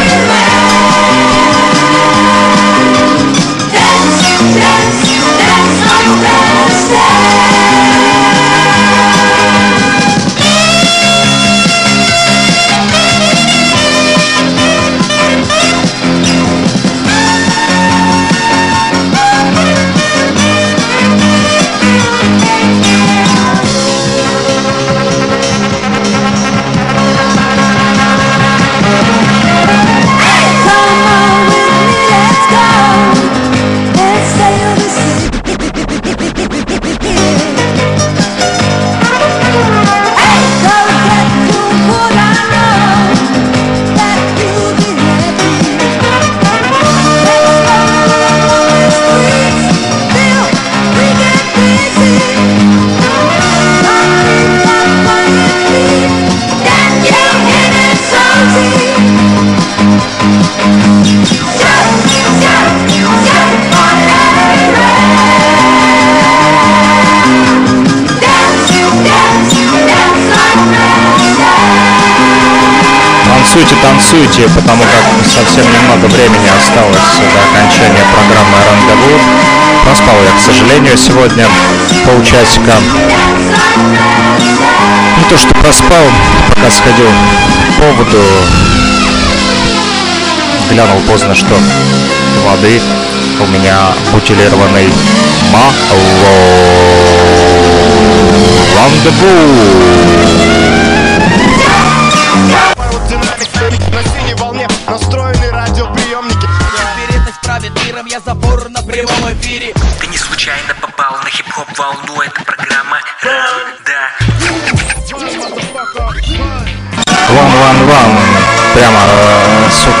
Танцуйте, 73.53 73.75
танцуйте, 73.83 74.49
потому 74.55 74.81
как 74.81 75.05
совсем 75.27 75.63
немного 75.71 76.07
времени 76.07 76.49
осталось 76.57 76.97
до 77.19 77.39
окончания 77.51 78.03
программы 78.11 78.57
«Рандеву». 78.65 79.19
Проспал 79.85 80.15
я, 80.23 80.31
к 80.35 80.39
сожалению, 80.39 80.97
сегодня 80.97 81.45
полчасика. 82.03 82.73
Не 85.19 85.23
то, 85.29 85.37
что 85.37 85.53
проспал, 85.53 86.03
пока 86.49 86.71
сходил 86.71 87.05
к 87.05 87.79
поводу, 87.79 88.23
глянул 90.71 90.99
поздно, 91.01 91.35
что 91.35 91.55
воды 92.47 92.81
у 93.39 93.45
меня 93.51 93.93
бутилированный 94.11 94.91
мало. 95.51 95.73
Рандеву! 98.75 100.72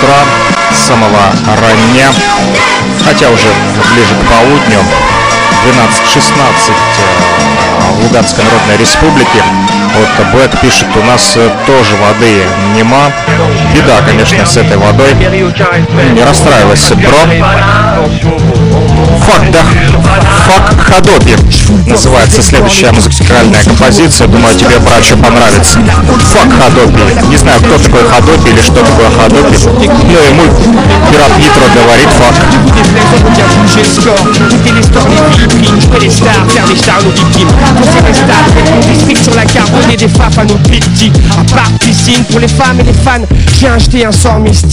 Утра, 0.03 0.15
с 0.71 0.87
самого 0.87 1.19
рання, 1.47 2.11
хотя 3.05 3.29
уже 3.29 3.47
ближе 3.93 4.15
к 4.15 4.29
полудню, 4.29 4.79
э, 6.69 7.93
в 7.93 8.03
Луганской 8.03 8.43
Народной 8.43 8.77
Республике. 8.77 9.43
Вот 9.95 10.27
Блэк 10.33 10.59
пишет, 10.61 10.87
у 10.95 11.03
нас 11.03 11.37
э, 11.37 11.49
тоже 11.65 11.95
воды 11.95 12.43
нема. 12.75 13.11
Беда, 13.73 14.01
конечно, 14.05 14.45
с 14.45 14.57
этой 14.57 14.77
водой. 14.77 15.13
Не 15.13 16.23
расстраивайся, 16.23 16.95
бро. 16.95 18.62
Фак, 19.25 19.51
да, 19.51 19.59
Фак 20.47 20.79
Ходоби 20.79 21.35
называется 21.87 22.41
следующая 22.41 22.91
музыкальная 22.91 23.63
композиция. 23.63 24.27
Думаю, 24.27 24.55
тебе, 24.57 24.79
брачу, 24.79 25.17
понравится. 25.17 25.79
Фак 26.33 26.49
Ходоби. 26.59 27.29
Не 27.29 27.37
знаю, 27.37 27.59
кто 27.61 27.77
такой 27.77 28.03
Ходоби 28.03 28.49
или 28.49 28.61
что 28.61 28.83
такое 28.83 29.09
Ходоби. 29.11 29.57
Но 29.63 30.19
ему 30.19 30.43
пират 31.11 31.37
Нитро 31.37 31.65
говорит 31.75 32.09
фак. 32.09 32.35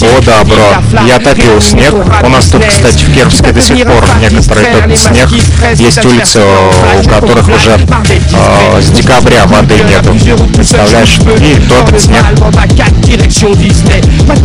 О 0.02 0.20
да, 0.22 0.44
бро, 0.44 1.00
я 1.06 1.18
топил 1.18 1.60
снег. 1.60 1.94
У 2.22 2.28
нас 2.28 2.46
тут, 2.46 2.64
кстати, 2.66 3.04
в 3.04 3.14
Кировске 3.14 3.52
до 3.52 3.60
сих 3.60 3.86
пор 3.86 3.99
некоторые 4.20 4.74
топят 4.74 4.98
снег. 4.98 5.28
Есть 5.76 6.04
улицы, 6.04 6.40
у 6.98 7.08
которых 7.08 7.48
уже 7.48 7.78
э, 7.78 8.80
с 8.80 8.90
декабря 8.90 9.46
воды 9.46 9.74
нету. 9.88 10.14
Представляешь? 10.54 11.18
И 11.18 11.60
топят 11.68 12.00
снег. 12.00 12.24
Direction 13.10 13.52
Disney, 13.54 14.00
pas 14.26 14.40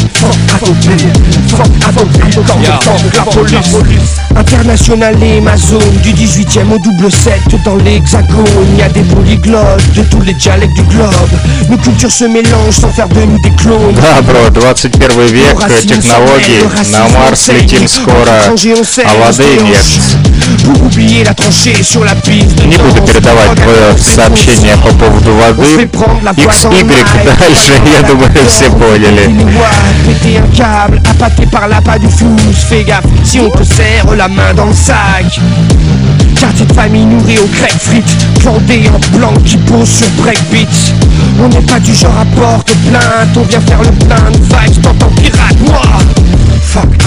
пирата 1.69 2.05
Нитро? 2.57 2.95
La 3.13 3.23
police 3.23 3.71
La 3.71 3.79
police 3.79 4.15
International 4.35 5.23
et 5.23 5.41
ma 5.41 5.57
zone 5.57 5.81
Du 6.03 6.13
18ème 6.13 6.71
au 6.73 6.79
double 6.79 7.11
7 7.11 7.33
Dans 7.65 7.75
l'hexagone 7.75 8.45
Il 8.73 8.79
y 8.79 8.81
a 8.81 8.89
des 8.89 9.01
polyglottes 9.01 9.91
De 9.95 10.03
tous 10.03 10.21
les 10.21 10.33
dialectes 10.33 10.73
du 10.75 10.83
globe 10.83 11.11
Nos 11.69 11.77
cultures 11.77 12.11
se 12.11 12.25
mélangent 12.25 12.79
sans 12.81 12.89
faire 12.89 13.09
de 13.09 13.21
nous 13.21 13.39
des 13.41 13.51
clones 13.51 13.95
Да, 13.95 14.21
бро, 14.21 14.39
21 14.61 15.07
век, 15.27 15.57
технологии, 15.87 16.61
на 16.91 17.07
Марс 17.09 17.49
летим 17.53 17.87
скоро, 17.87 18.15
а 18.45 19.25
воды 19.25 19.43
нет. 19.63 19.85
Pour 20.63 20.81
oublier 20.83 21.25
la 21.25 21.33
tranchée 21.33 21.83
sur 21.83 22.03
la 22.05 22.15
piste 22.15 22.55
de 22.55 22.63
Не 22.63 22.77
буду 22.77 23.01
danse. 23.01 23.11
передавать 23.11 23.55
твое 23.55 23.97
сообщение 23.97 24.77
по 24.77 24.89
поводу 24.93 25.33
воды. 25.33 25.89
XY 26.37 26.85
дальше, 27.39 27.73
я 27.93 28.07
думаю, 28.07 28.31
все 28.47 28.69
поняли. 28.71 29.29
Péter 30.05 30.37
un 30.37 30.47
câble, 30.55 31.01
appâté 31.09 31.45
par 31.47 31.67
l'appât 31.67 31.99
du 31.99 32.07
flouze 32.07 32.63
Fais 32.69 32.83
gaffe, 32.83 33.05
si 33.25 33.39
on 33.39 33.49
te 33.49 33.63
serre 33.63 34.05
la 34.15 34.27
main 34.29 34.53
dans 34.55 34.67
le 34.67 34.73
sac 34.73 35.39
Quartier 36.39 36.65
de 36.65 36.73
famille 36.73 37.05
nourri 37.05 37.37
aux 37.39 37.47
grecs 37.47 37.79
frites 37.79 38.25
Planté 38.39 38.89
en 38.89 39.17
blanc 39.17 39.33
qui 39.45 39.57
pose 39.57 39.89
sur 39.89 40.09
breakbeat 40.21 40.69
On 41.43 41.49
n'est 41.49 41.65
pas 41.65 41.79
du 41.79 41.93
genre 41.93 42.15
à 42.19 42.25
porte 42.39 42.71
plainte 42.89 43.35
On 43.35 43.41
vient 43.41 43.61
faire 43.61 43.81
le 43.81 43.91
plein 43.91 44.31
de 44.31 44.37
vibes 44.37 44.81
T'entends 44.81 45.11
pirate, 45.21 45.59
moi 45.65 45.81
Fuck, 46.61 46.97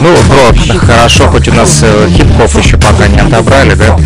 Ну, 0.00 0.16
бро, 0.28 0.52
хорошо, 0.78 1.28
хоть 1.28 1.48
у 1.48 1.52
нас 1.52 1.80
э, 1.82 2.08
хип-хоп 2.10 2.54
еще 2.56 2.76
пока 2.76 3.08
не 3.08 3.18
отобрали, 3.18 3.74
да? 3.74 3.96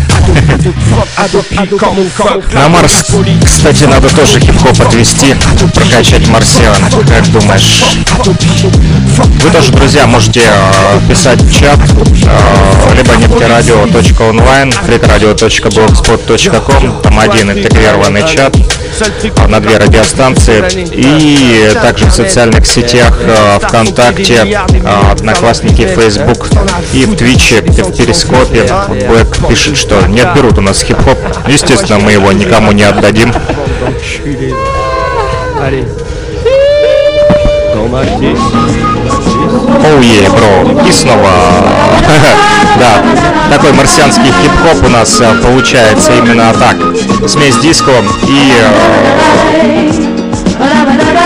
На 2.53 2.69
Марс, 2.69 3.05
кстати, 3.43 3.83
надо 3.85 4.09
тоже 4.15 4.39
хип-хоп 4.39 4.79
отвести, 4.81 5.35
прокачать 5.73 6.27
марсиан, 6.27 6.75
как 7.07 7.27
думаешь? 7.31 7.81
Вы 9.43 9.49
тоже, 9.49 9.71
друзья, 9.71 10.05
можете 10.05 10.41
э, 10.41 10.99
писать 11.09 11.41
в 11.41 11.51
чат, 11.51 11.79
э, 11.79 12.95
либо 12.95 13.15
нефтерадио.онлайн, 13.15 14.71
фритрадио.блогспот.ком, 14.71 17.01
там 17.01 17.19
один 17.19 17.51
интегрированный 17.51 18.23
чат 18.27 18.55
на 19.47 19.59
две 19.59 19.77
радиостанции, 19.77 20.63
и 20.91 21.71
также 21.81 22.05
в 22.05 22.11
социальных 22.11 22.65
сетях 22.65 23.17
э, 23.21 23.59
ВКонтакте, 23.61 24.35
э, 24.45 25.11
Одноклассники, 25.11 25.87
Facebook 25.87 26.49
и 26.93 27.05
в 27.05 27.15
Твиче, 27.15 27.61
в 27.61 27.95
Перископе. 27.97 28.63
Блэк 29.07 29.47
пишет, 29.47 29.77
что 29.77 30.05
не 30.07 30.21
отберут 30.21 30.57
у 30.57 30.61
нас 30.61 30.81
хип-хоп. 30.81 31.17
Естественно, 31.47 31.99
мы 31.99 32.11
его 32.11 32.31
никому 32.31 32.71
не 32.71 32.83
отдадим. 32.83 33.33
Оу, 39.85 40.01
е, 40.01 40.29
бро. 40.29 40.81
И 40.87 40.91
снова. 40.91 41.29
Да, 42.79 43.01
такой 43.49 43.73
марсианский 43.73 44.31
хип-хоп 44.41 44.85
у 44.85 44.89
нас 44.89 45.19
э, 45.19 45.25
получается 45.41 46.11
именно 46.13 46.53
так. 46.53 46.75
Смесь 47.27 47.57
диско 47.57 47.91
и 48.27 48.53
э, 48.53 49.91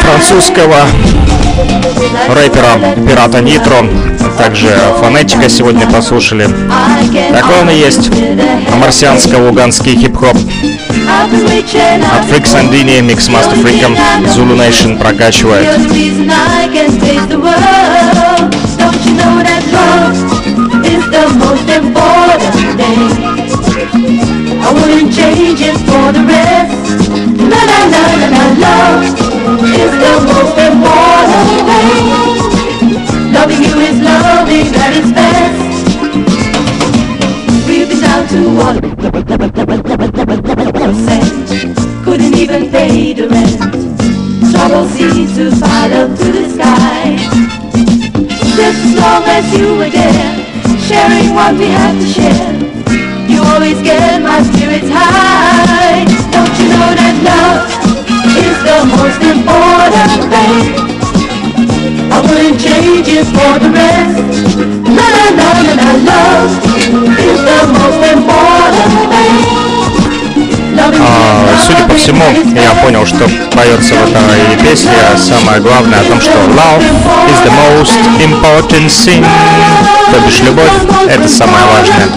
французского 0.01 0.85
рэпера 2.29 2.95
Пирата 3.07 3.41
Нитро. 3.41 3.85
Также 4.37 4.69
фонетика 4.99 5.49
сегодня 5.49 5.87
послушали. 5.87 6.47
Такой 7.33 7.61
он 7.61 7.69
и 7.69 7.75
есть. 7.75 8.09
Марсианско-луганский 8.79 9.95
хип-хоп. 9.97 10.37
От 11.07 12.25
Фрик 12.29 12.47
Сандини, 12.47 13.01
Микс 13.01 13.27
Мастер 13.27 13.57
Фриком, 13.57 13.95
Zulu 14.25 14.55
Nation 14.55 14.97
прокачивает. 14.97 15.67
I 24.63 24.73
wouldn't 24.73 25.13
change 25.13 25.61
it 25.61 25.77
for 25.85 26.11
the 26.11 26.23
rest. 26.25 26.73
Na 27.37 27.61
na 27.69 27.79
na 27.93 28.01
na 28.21 28.27
na, 28.33 28.43
love 28.57 29.03
is 29.69 29.93
the 30.01 30.13
most 30.25 30.57
important 30.57 31.49
thing. 31.69 32.05
Loving 33.33 33.61
you 33.61 33.75
is 33.85 33.97
loving 34.01 34.73
at 34.73 34.93
its 34.97 35.11
best. 35.11 35.61
Been 37.67 37.89
down 38.01 38.23
to 38.29 38.41
percent, 40.73 41.25
couldn't 42.03 42.35
even 42.35 42.71
pay 42.71 43.13
the 43.13 43.27
rent. 43.29 43.59
Trouble 44.51 44.87
seems 44.89 45.35
to 45.35 45.49
up 45.49 46.17
to 46.17 46.27
the 46.31 46.49
sky. 46.49 47.17
Just 48.55 48.79
as 48.85 48.93
long 48.95 49.23
as 49.25 49.45
you 49.57 49.75
were 49.77 49.89
there, 49.89 50.50
sharing 50.91 51.33
what 51.33 51.55
we 51.57 51.67
have 51.71 51.95
to 52.03 52.07
share. 52.15 52.51
You 53.31 53.39
always 53.53 53.79
get 53.81 54.21
my 54.21 54.43
spirits 54.43 54.89
high. 54.91 56.03
Don't 56.35 56.53
you 56.59 56.67
know 56.75 56.91
that 56.99 57.15
love 57.31 57.63
is 58.45 58.57
the 58.67 58.79
most 58.95 59.21
important 59.35 60.19
thing? 60.31 60.67
I 62.11 62.17
wouldn't 62.27 62.59
change 62.59 63.07
it 63.07 63.25
for 63.35 63.53
the 63.63 63.71
rest. 63.71 64.19
Na 64.97 65.07
na 65.15 65.27
na 65.39 65.47
na 65.63 65.73
na, 65.79 65.89
love 66.09 66.80
по 71.91 71.97
всему, 71.97 72.23
я 72.55 72.73
понял, 72.81 73.05
что 73.05 73.27
поется 73.51 73.95
в 73.95 74.09
этой 74.09 74.65
песне 74.65 74.91
самое 75.17 75.59
главное 75.59 75.99
о 75.99 76.03
том, 76.03 76.21
что 76.21 76.31
love 76.31 76.83
is 77.27 77.43
the 77.43 77.51
most 77.51 77.99
important 78.19 78.87
thing. 78.87 79.25
То 80.11 80.19
бишь 80.25 80.39
любовь— 80.39 80.71
это 81.09 81.27
самая 81.27 81.65
важная 81.65 82.07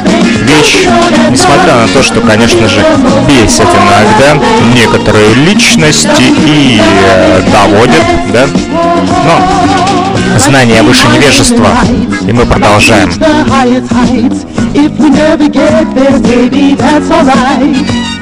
вещь. 0.42 0.86
Несмотря 1.30 1.74
на 1.74 1.88
то, 1.88 2.02
что, 2.02 2.20
конечно 2.20 2.68
же, 2.68 2.84
бесит 3.28 3.66
иногда 3.66 4.44
некоторые 4.74 5.34
личности 5.34 6.22
и 6.22 6.80
э, 6.80 7.42
доводят, 7.50 8.04
да? 8.32 8.46
Но 9.26 10.38
знание 10.38 10.82
выше 10.82 11.08
невежества, 11.08 11.68
и 12.26 12.32
мы 12.32 12.46
продолжаем. 12.46 13.10
If 14.74 14.98
we 14.98 15.08
never 15.08 15.48
get 15.48 15.94
there, 15.94 16.18
baby, 16.20 16.74
that's 16.74 17.08
alright. 17.08 18.14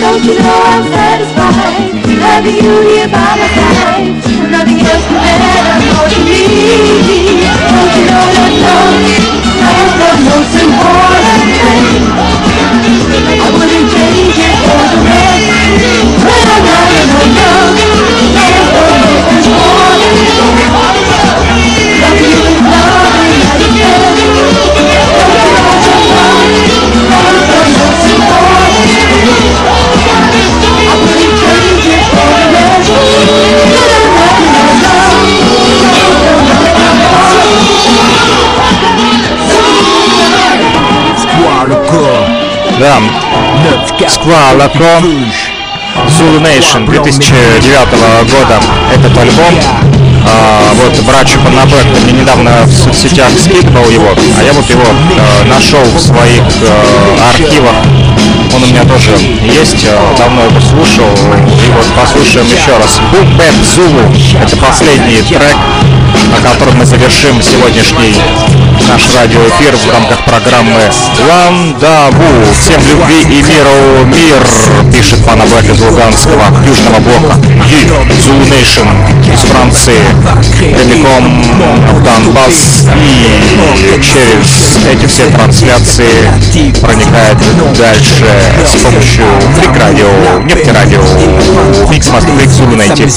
Don't 0.00 0.22
you 0.22 0.38
know 0.38 0.62
I'm 0.62 0.84
satisfied 0.86 1.90
having 2.22 2.54
you 2.54 2.82
here 2.86 3.08
by 3.08 3.34
my 3.34 3.48
side? 3.50 4.06
Nothing 4.48 4.78
else 4.86 5.04
can 5.10 5.18
matter 5.18 5.90
more 5.90 6.06
to 6.06 6.20
me. 6.22 7.42
Don't 7.66 7.90
you 7.98 8.06
know 8.06 8.26
that 8.30 8.52
love 8.62 8.94
is 9.10 9.26
the 9.98 10.10
most 10.22 10.54
important 10.54 11.50
thing? 11.50 12.06
I 13.42 13.50
wouldn't 13.50 13.90
change 13.90 14.38
it 14.38 14.54
for 14.62 14.82
the 14.86 14.98
rest. 15.02 15.28
Na, 42.78 43.00
na, 43.00 44.08
Сквалако 44.08 45.02
Zulu 46.06 46.40
Nation 46.40 46.86
2009 46.86 47.90
года 48.30 48.60
этот 48.94 49.18
альбом. 49.18 49.54
А, 50.24 50.72
вот 50.74 50.96
братчик 51.04 51.40
Панабек 51.40 51.86
мне 52.04 52.20
недавно 52.20 52.50
в 52.66 52.72
соцсетях 52.72 53.30
скидывал 53.38 53.88
его, 53.90 54.10
а 54.38 54.42
я 54.44 54.52
вот 54.52 54.68
его 54.70 54.82
э, 54.82 55.48
нашел 55.48 55.82
в 55.82 55.98
своих 55.98 56.42
э, 56.62 57.28
архивах. 57.30 57.74
Он 58.54 58.62
у 58.62 58.66
меня 58.66 58.84
тоже 58.84 59.10
есть, 59.42 59.84
э, 59.84 59.98
давно 60.16 60.42
его 60.42 60.60
слушал. 60.60 61.08
И 61.64 61.70
вот 61.70 61.86
послушаем 61.96 62.46
еще 62.46 62.76
раз. 62.76 63.00
Boom 63.12 63.36
Bap 63.36 63.54
Zulu. 63.62 64.42
Это 64.42 64.56
последний 64.56 65.22
трек, 65.22 65.56
на 66.28 66.40
котором 66.40 66.78
мы 66.78 66.84
завершим 66.84 67.42
сегодняшний 67.42 68.14
наш 68.88 69.02
радиоэфир 69.14 69.76
в 69.76 69.90
рамках 69.92 70.24
программы 70.24 70.90
Run-Da-Wu. 71.28 72.44
Всем 72.60 72.80
любви 72.88 73.22
и 73.22 73.42
миру 73.42 74.04
мир, 74.06 74.46
пишет 74.92 75.24
Пана 75.24 75.44
Блэк 75.44 75.72
из 75.72 75.80
Луганского, 75.80 76.44
Южного 76.66 76.98
блока. 77.00 77.34
Zulu 78.24 78.44
Nation 78.48 78.88
из 79.32 79.40
Франции, 79.40 80.00
прямиком 80.58 81.42
в 81.92 82.02
Донбасс. 82.02 82.86
И 82.96 84.00
через 84.00 84.78
эти 84.90 85.06
все 85.06 85.26
трансляции 85.26 86.30
проникает 86.80 87.38
дальше 87.78 88.26
с 88.66 88.82
помощью 88.82 89.24
Freak 89.56 89.76
Radio, 89.78 90.08
Нефтерадио, 90.44 91.02
Mix 91.90 92.08
Master 92.08 92.32
Freak 92.34 92.76
Nation. 92.76 93.10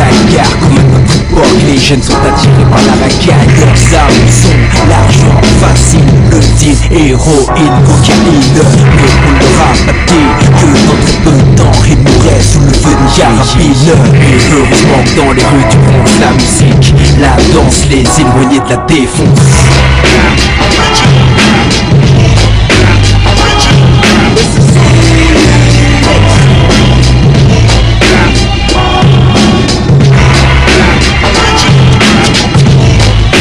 L'enjeu 0.00 0.89
des 1.30 1.72
les 1.72 1.78
jeunes 1.78 2.02
sont 2.02 2.12
attirés 2.14 2.64
par 2.70 2.80
la 2.84 2.92
racaille 3.02 3.48
Leurs 3.58 4.00
armes 4.00 4.28
sont 4.28 4.88
l'argent 4.88 5.40
facile, 5.60 6.00
le 6.30 6.40
deal, 6.58 6.76
héroïne, 6.90 7.78
cocaïne 7.86 8.50
Mais 8.96 9.10
pour 9.20 9.34
le 9.38 9.48
rapater 9.58 10.26
que 10.58 10.66
dans 10.86 11.00
très 11.02 11.18
peu 11.24 11.30
de 11.30 11.56
temps 11.56 11.82
il 11.88 11.98
mourrait 11.98 12.40
sous 12.40 12.60
le 12.60 12.72
feu 12.72 12.90
d'une 12.90 13.12
carabine 13.16 13.74
Et 14.14 14.38
heureusement 14.52 15.02
dans 15.16 15.32
les 15.32 15.42
rues 15.42 15.68
du 15.70 15.76
bronze 15.78 16.16
la 16.20 16.32
musique, 16.32 16.94
la 17.20 17.36
danse 17.54 17.86
les 17.90 18.04
éloignait 18.20 18.60
de 18.60 18.70
la 18.70 18.76
défonce 18.86 20.49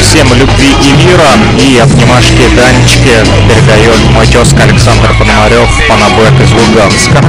Всем 0.10 0.26
любви 0.34 0.74
и 0.82 0.92
мира 1.04 1.38
и 1.60 1.78
обнимашки 1.78 2.50
Данечки 2.56 3.24
передает 3.48 4.10
мой 4.10 4.26
тезка 4.26 4.64
Александр 4.64 5.14
Пономарев, 5.20 5.70
Панабэк 5.88 6.34
из 6.42 6.52
Луганска. 6.52 7.20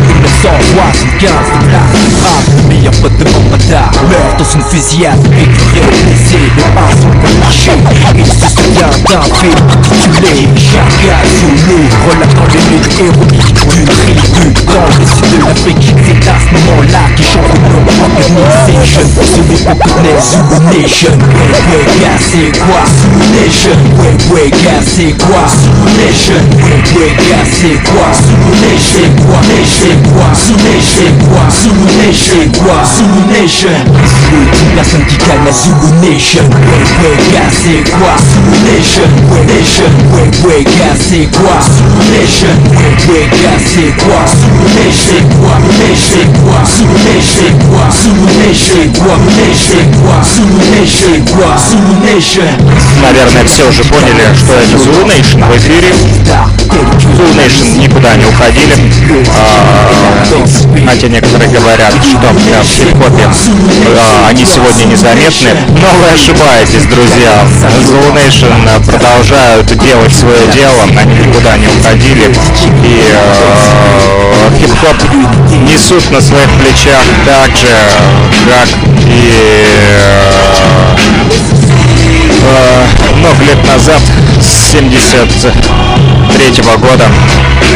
1975, 4.40 5.80
quoi 22.70 22.84
Sous 22.86 23.18
les 23.34 23.50
jeunes, 23.50 23.86
ouais, 23.98 24.34
ouais, 24.34 24.50
c'est 24.84 25.16
quoi 25.18 25.44
Sous 25.48 25.86
les 25.98 26.14
jeunes, 26.14 26.50
ouais, 26.62 27.12
c'est 27.50 27.82
quoi 27.90 28.08
Sous 28.14 28.50
les 28.62 28.78
jeunes, 28.78 29.16
quoi, 29.26 29.40
les 29.50 29.64
jeunes, 29.64 30.02
quoi 30.14 30.30
Sous 30.34 30.54
les 30.54 30.80
jeunes, 30.80 31.18
quoi, 31.26 31.50
sous 31.50 31.70
les 31.98 32.12
jeunes, 32.12 32.52
quoi 32.52 32.84
Sous 32.86 34.76
la 34.76 34.84
syndicale, 34.84 35.40
la 35.44 35.50
Nation 35.50 36.42
Ouais, 36.50 36.82
ouais, 37.02 37.20
c'est 37.50 37.90
quoi 37.90 38.14
Sous 38.18 38.50
les 38.66 38.82
jeunes, 38.82 39.18
ouais, 39.30 39.46
les 39.48 39.64
c'est 41.00 41.26
quoi 41.30 41.58
Sous 41.60 41.90
les 42.12 42.30
ouais, 43.08 43.26
ouais, 43.26 43.56
c'est 43.66 43.92
quoi 44.04 44.24
Sous 44.30 44.62
les 44.76 44.92
jeunes, 44.92 45.28
quoi, 45.40 45.54
les 45.80 45.96
jeunes, 45.96 46.36
quoi 46.38 46.62
Sous 46.64 46.86
les 47.06 47.20
jeunes, 47.20 47.58
quoi, 47.68 47.88
sous 47.90 48.26
les 48.38 48.54
jeunes, 48.54 48.92
quoi, 48.98 49.16
les 49.36 49.54
jeunes, 49.54 49.92
quoi 50.02 50.18
Sous 50.22 50.52
les 50.72 50.86
jeunes, 50.86 51.24
quoi, 51.24 51.56
sous 51.58 51.94
les 52.06 52.20
jeunes 52.20 52.59
Наверное, 53.02 53.44
все 53.44 53.66
уже 53.68 53.82
поняли, 53.84 54.22
что 54.36 54.52
это 54.54 54.76
Zulu 54.76 55.06
Nation 55.06 55.44
в 55.50 55.56
эфире. 55.56 55.88
Zulu 56.68 57.34
Nation 57.36 57.78
никуда 57.78 58.14
не 58.16 58.26
уходили. 58.26 58.74
А, 59.36 59.90
хотя 60.86 61.08
некоторые 61.08 61.50
говорят, 61.50 61.94
что 62.04 62.18
в 62.18 62.38
хип-хопе 62.64 63.28
а, 63.98 64.28
они 64.28 64.44
сегодня 64.44 64.84
незаметны. 64.84 65.50
Но 65.80 65.88
вы 65.98 66.14
ошибаетесь, 66.14 66.84
друзья. 66.84 67.44
Zulu 67.84 68.14
Nation 68.14 68.84
продолжают 68.84 69.66
делать 69.78 70.14
свое 70.14 70.46
дело, 70.54 70.84
они 70.96 71.14
никуда 71.14 71.56
не 71.56 71.66
уходили. 71.66 72.30
И 72.84 73.02
э, 73.12 74.50
хип-хоп 74.58 74.96
несут 75.68 76.10
на 76.10 76.20
своих 76.20 76.48
плечах 76.60 77.02
так 77.24 77.56
же, 77.56 77.68
как 78.46 78.68
и 79.06 79.60
э, 82.42 83.16
много 83.16 83.44
лет 83.44 83.66
назад, 83.66 84.00
с 84.40 84.72
73 84.72 86.62
года, 86.78 87.06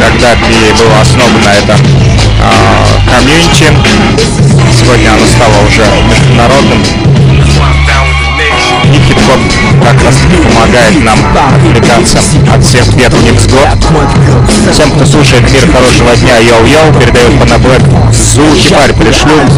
когда 0.01 0.35
было 0.35 1.01
основано 1.01 1.49
это 1.49 1.77
э, 1.77 2.85
комьюнити. 3.11 3.67
Сегодня 4.79 5.11
оно 5.11 5.27
стало 5.27 5.67
уже 5.67 5.85
международным. 6.09 6.83
И 8.93 8.99
хип-хоп 9.09 9.41
как 9.83 10.03
раз 10.05 10.15
помогает 10.53 11.05
нам 11.05 11.19
отвлекаться 11.55 12.19
от 12.53 12.65
всех 12.65 12.95
бед 12.95 13.13
и 13.15 13.31
невзгод. 13.31 13.69
Всем, 14.73 14.91
кто 14.91 15.07
слушает 15.07 15.43
Мир 15.53 15.71
хорошего 15.73 16.15
дня, 16.17 16.39
йоу-йоу, 16.39 16.99
передает 16.99 17.39
Панаблэк. 17.41 17.83
Зу 18.13 18.43
Хипарь 18.57 18.93
пришлют. 18.93 19.51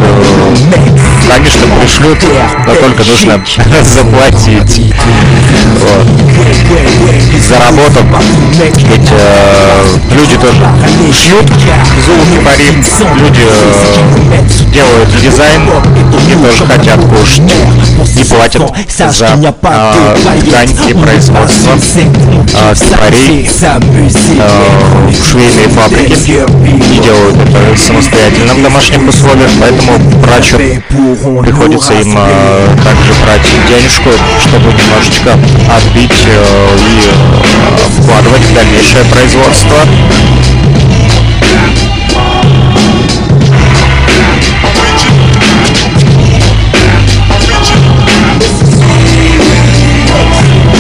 Конечно, 1.29 1.63
пришлют, 1.81 2.19
но 2.67 2.75
только 2.75 3.05
нужно 3.05 3.43
заплатить. 3.85 4.95
Вот. 5.81 6.07
За. 7.49 7.57
Ведь 8.59 9.09
э, 9.11 9.83
люди 10.11 10.37
тоже 10.37 10.67
шьют 11.13 11.47
Зу 12.05 12.13
Хипари. 12.33 12.83
Люди 13.21 13.43
э, 13.43 14.73
делают 14.73 15.21
дизайн 15.21 15.63
и 15.97 16.35
тоже 16.35 16.67
хотят 16.67 17.01
кушать. 17.01 17.53
И 17.97 18.25
платят 18.25 18.63
за 18.99 19.27
э, 19.27 19.53
ткань 20.47 20.71
и 20.89 20.93
производство 20.93 21.71
э, 21.73 22.75
хипарей 22.75 23.49
э, 23.49 23.79
в 25.11 25.31
швейные 25.31 25.69
фабрики. 25.69 26.13
И 26.13 26.99
делают 27.01 27.37
это 27.37 27.77
самостоятельно 27.77 28.55
в 28.55 28.63
домашних 28.63 29.09
условиях, 29.09 29.51
поэтому 29.61 29.99
врачу 30.21 30.59
приходится 31.43 31.95
им 31.95 32.15
э, 32.17 32.69
также 32.85 33.13
брать 33.25 33.47
денежку, 33.69 34.11
чтобы 34.41 34.73
немножечко 34.73 35.33
отбить 35.75 36.25
э, 36.27 36.77
и 36.77 37.09
э, 37.09 38.03
вкладывать 38.03 38.43
в 38.43 38.55
дальнейшее 38.55 39.05
производство. 39.05 39.77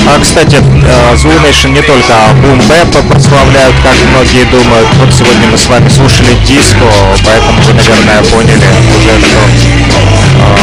А, 0.08 0.20
кстати, 0.20 0.56
э, 0.56 1.14
Zulu 1.14 1.40
Nation 1.42 1.70
не 1.70 1.82
только 1.82 2.12
Boom 2.42 2.60
Bap 2.68 3.08
прославляют, 3.08 3.74
как 3.82 3.94
многие 4.10 4.44
думают. 4.44 4.88
Вот 5.00 5.12
сегодня 5.12 5.48
мы 5.48 5.58
с 5.58 5.66
вами 5.66 5.88
слушали 5.88 6.34
диско, 6.46 6.86
поэтому 7.24 7.60
вы, 7.62 7.72
наверное, 7.74 8.22
поняли 8.30 8.66
уже, 8.96 9.18
что 9.20 9.40
э, 9.58 10.54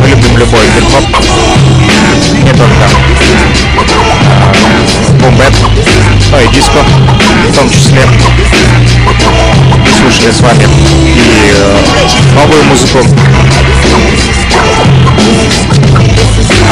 мы 0.00 0.08
любим 0.08 0.38
любой 0.38 0.66
хип-хоп. 0.74 1.04
Не 2.42 2.50
только 2.50 2.86
э, 2.90 3.82
Boom 5.20 5.36
Bap, 5.38 5.54
но 6.30 6.40
и 6.40 6.48
диско 6.48 6.78
в 7.48 7.54
том 7.54 7.70
числе. 7.70 8.00
Мы 9.76 9.90
слушали 10.00 10.30
с 10.30 10.40
вами 10.40 10.64
и 10.64 11.52
э, 11.54 11.78
новую 12.34 12.64
музыку 12.64 12.98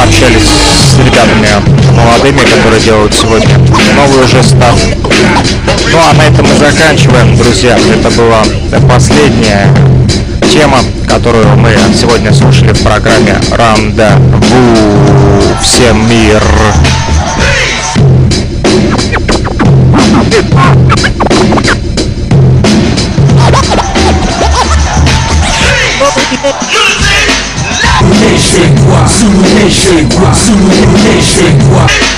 общались 0.03 0.43
с 0.43 0.97
ребятами 0.97 1.47
молодыми, 1.93 2.39
которые 2.39 2.81
делают 2.81 3.13
сегодня 3.13 3.57
новый 3.95 4.23
уже 4.25 4.43
старт. 4.43 4.79
Ну 5.91 5.97
а 6.09 6.13
на 6.13 6.23
этом 6.23 6.47
мы 6.47 6.55
заканчиваем, 6.55 7.35
друзья. 7.37 7.77
Это 7.77 8.09
была 8.11 8.43
последняя 8.89 9.67
тема, 10.51 10.79
которую 11.07 11.47
мы 11.57 11.75
сегодня 11.95 12.33
слушали 12.33 12.73
в 12.73 12.83
программе 12.83 13.35
Ранда 13.51 14.17
Ву. 14.17 15.55
Всем 15.61 16.09
мир! 16.09 16.41
super 29.11 29.61
in, 29.63 29.69
shake, 29.69 30.19
rock, 30.19 30.35
Super 30.35 31.11
in, 31.11 31.21
shake, 31.21 31.71
rock. 31.71 32.10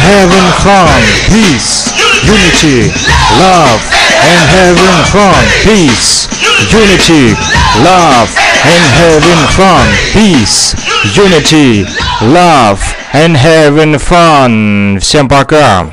having 0.00 0.48
fun, 0.64 1.02
peace, 1.28 1.92
unity, 2.24 2.88
love, 3.36 3.80
and 4.24 4.40
having 4.48 4.98
fun, 5.12 5.42
peace, 5.64 6.28
unity, 6.72 7.36
love, 7.84 8.28
and 8.64 8.82
having 8.96 9.42
fun, 9.52 9.86
peace, 10.12 10.72
unity, 11.16 11.84
love, 12.22 12.80
and 13.12 13.36
having 13.36 13.98
fun. 13.98 14.98
Всем 15.00 15.28
пока. 15.28 15.86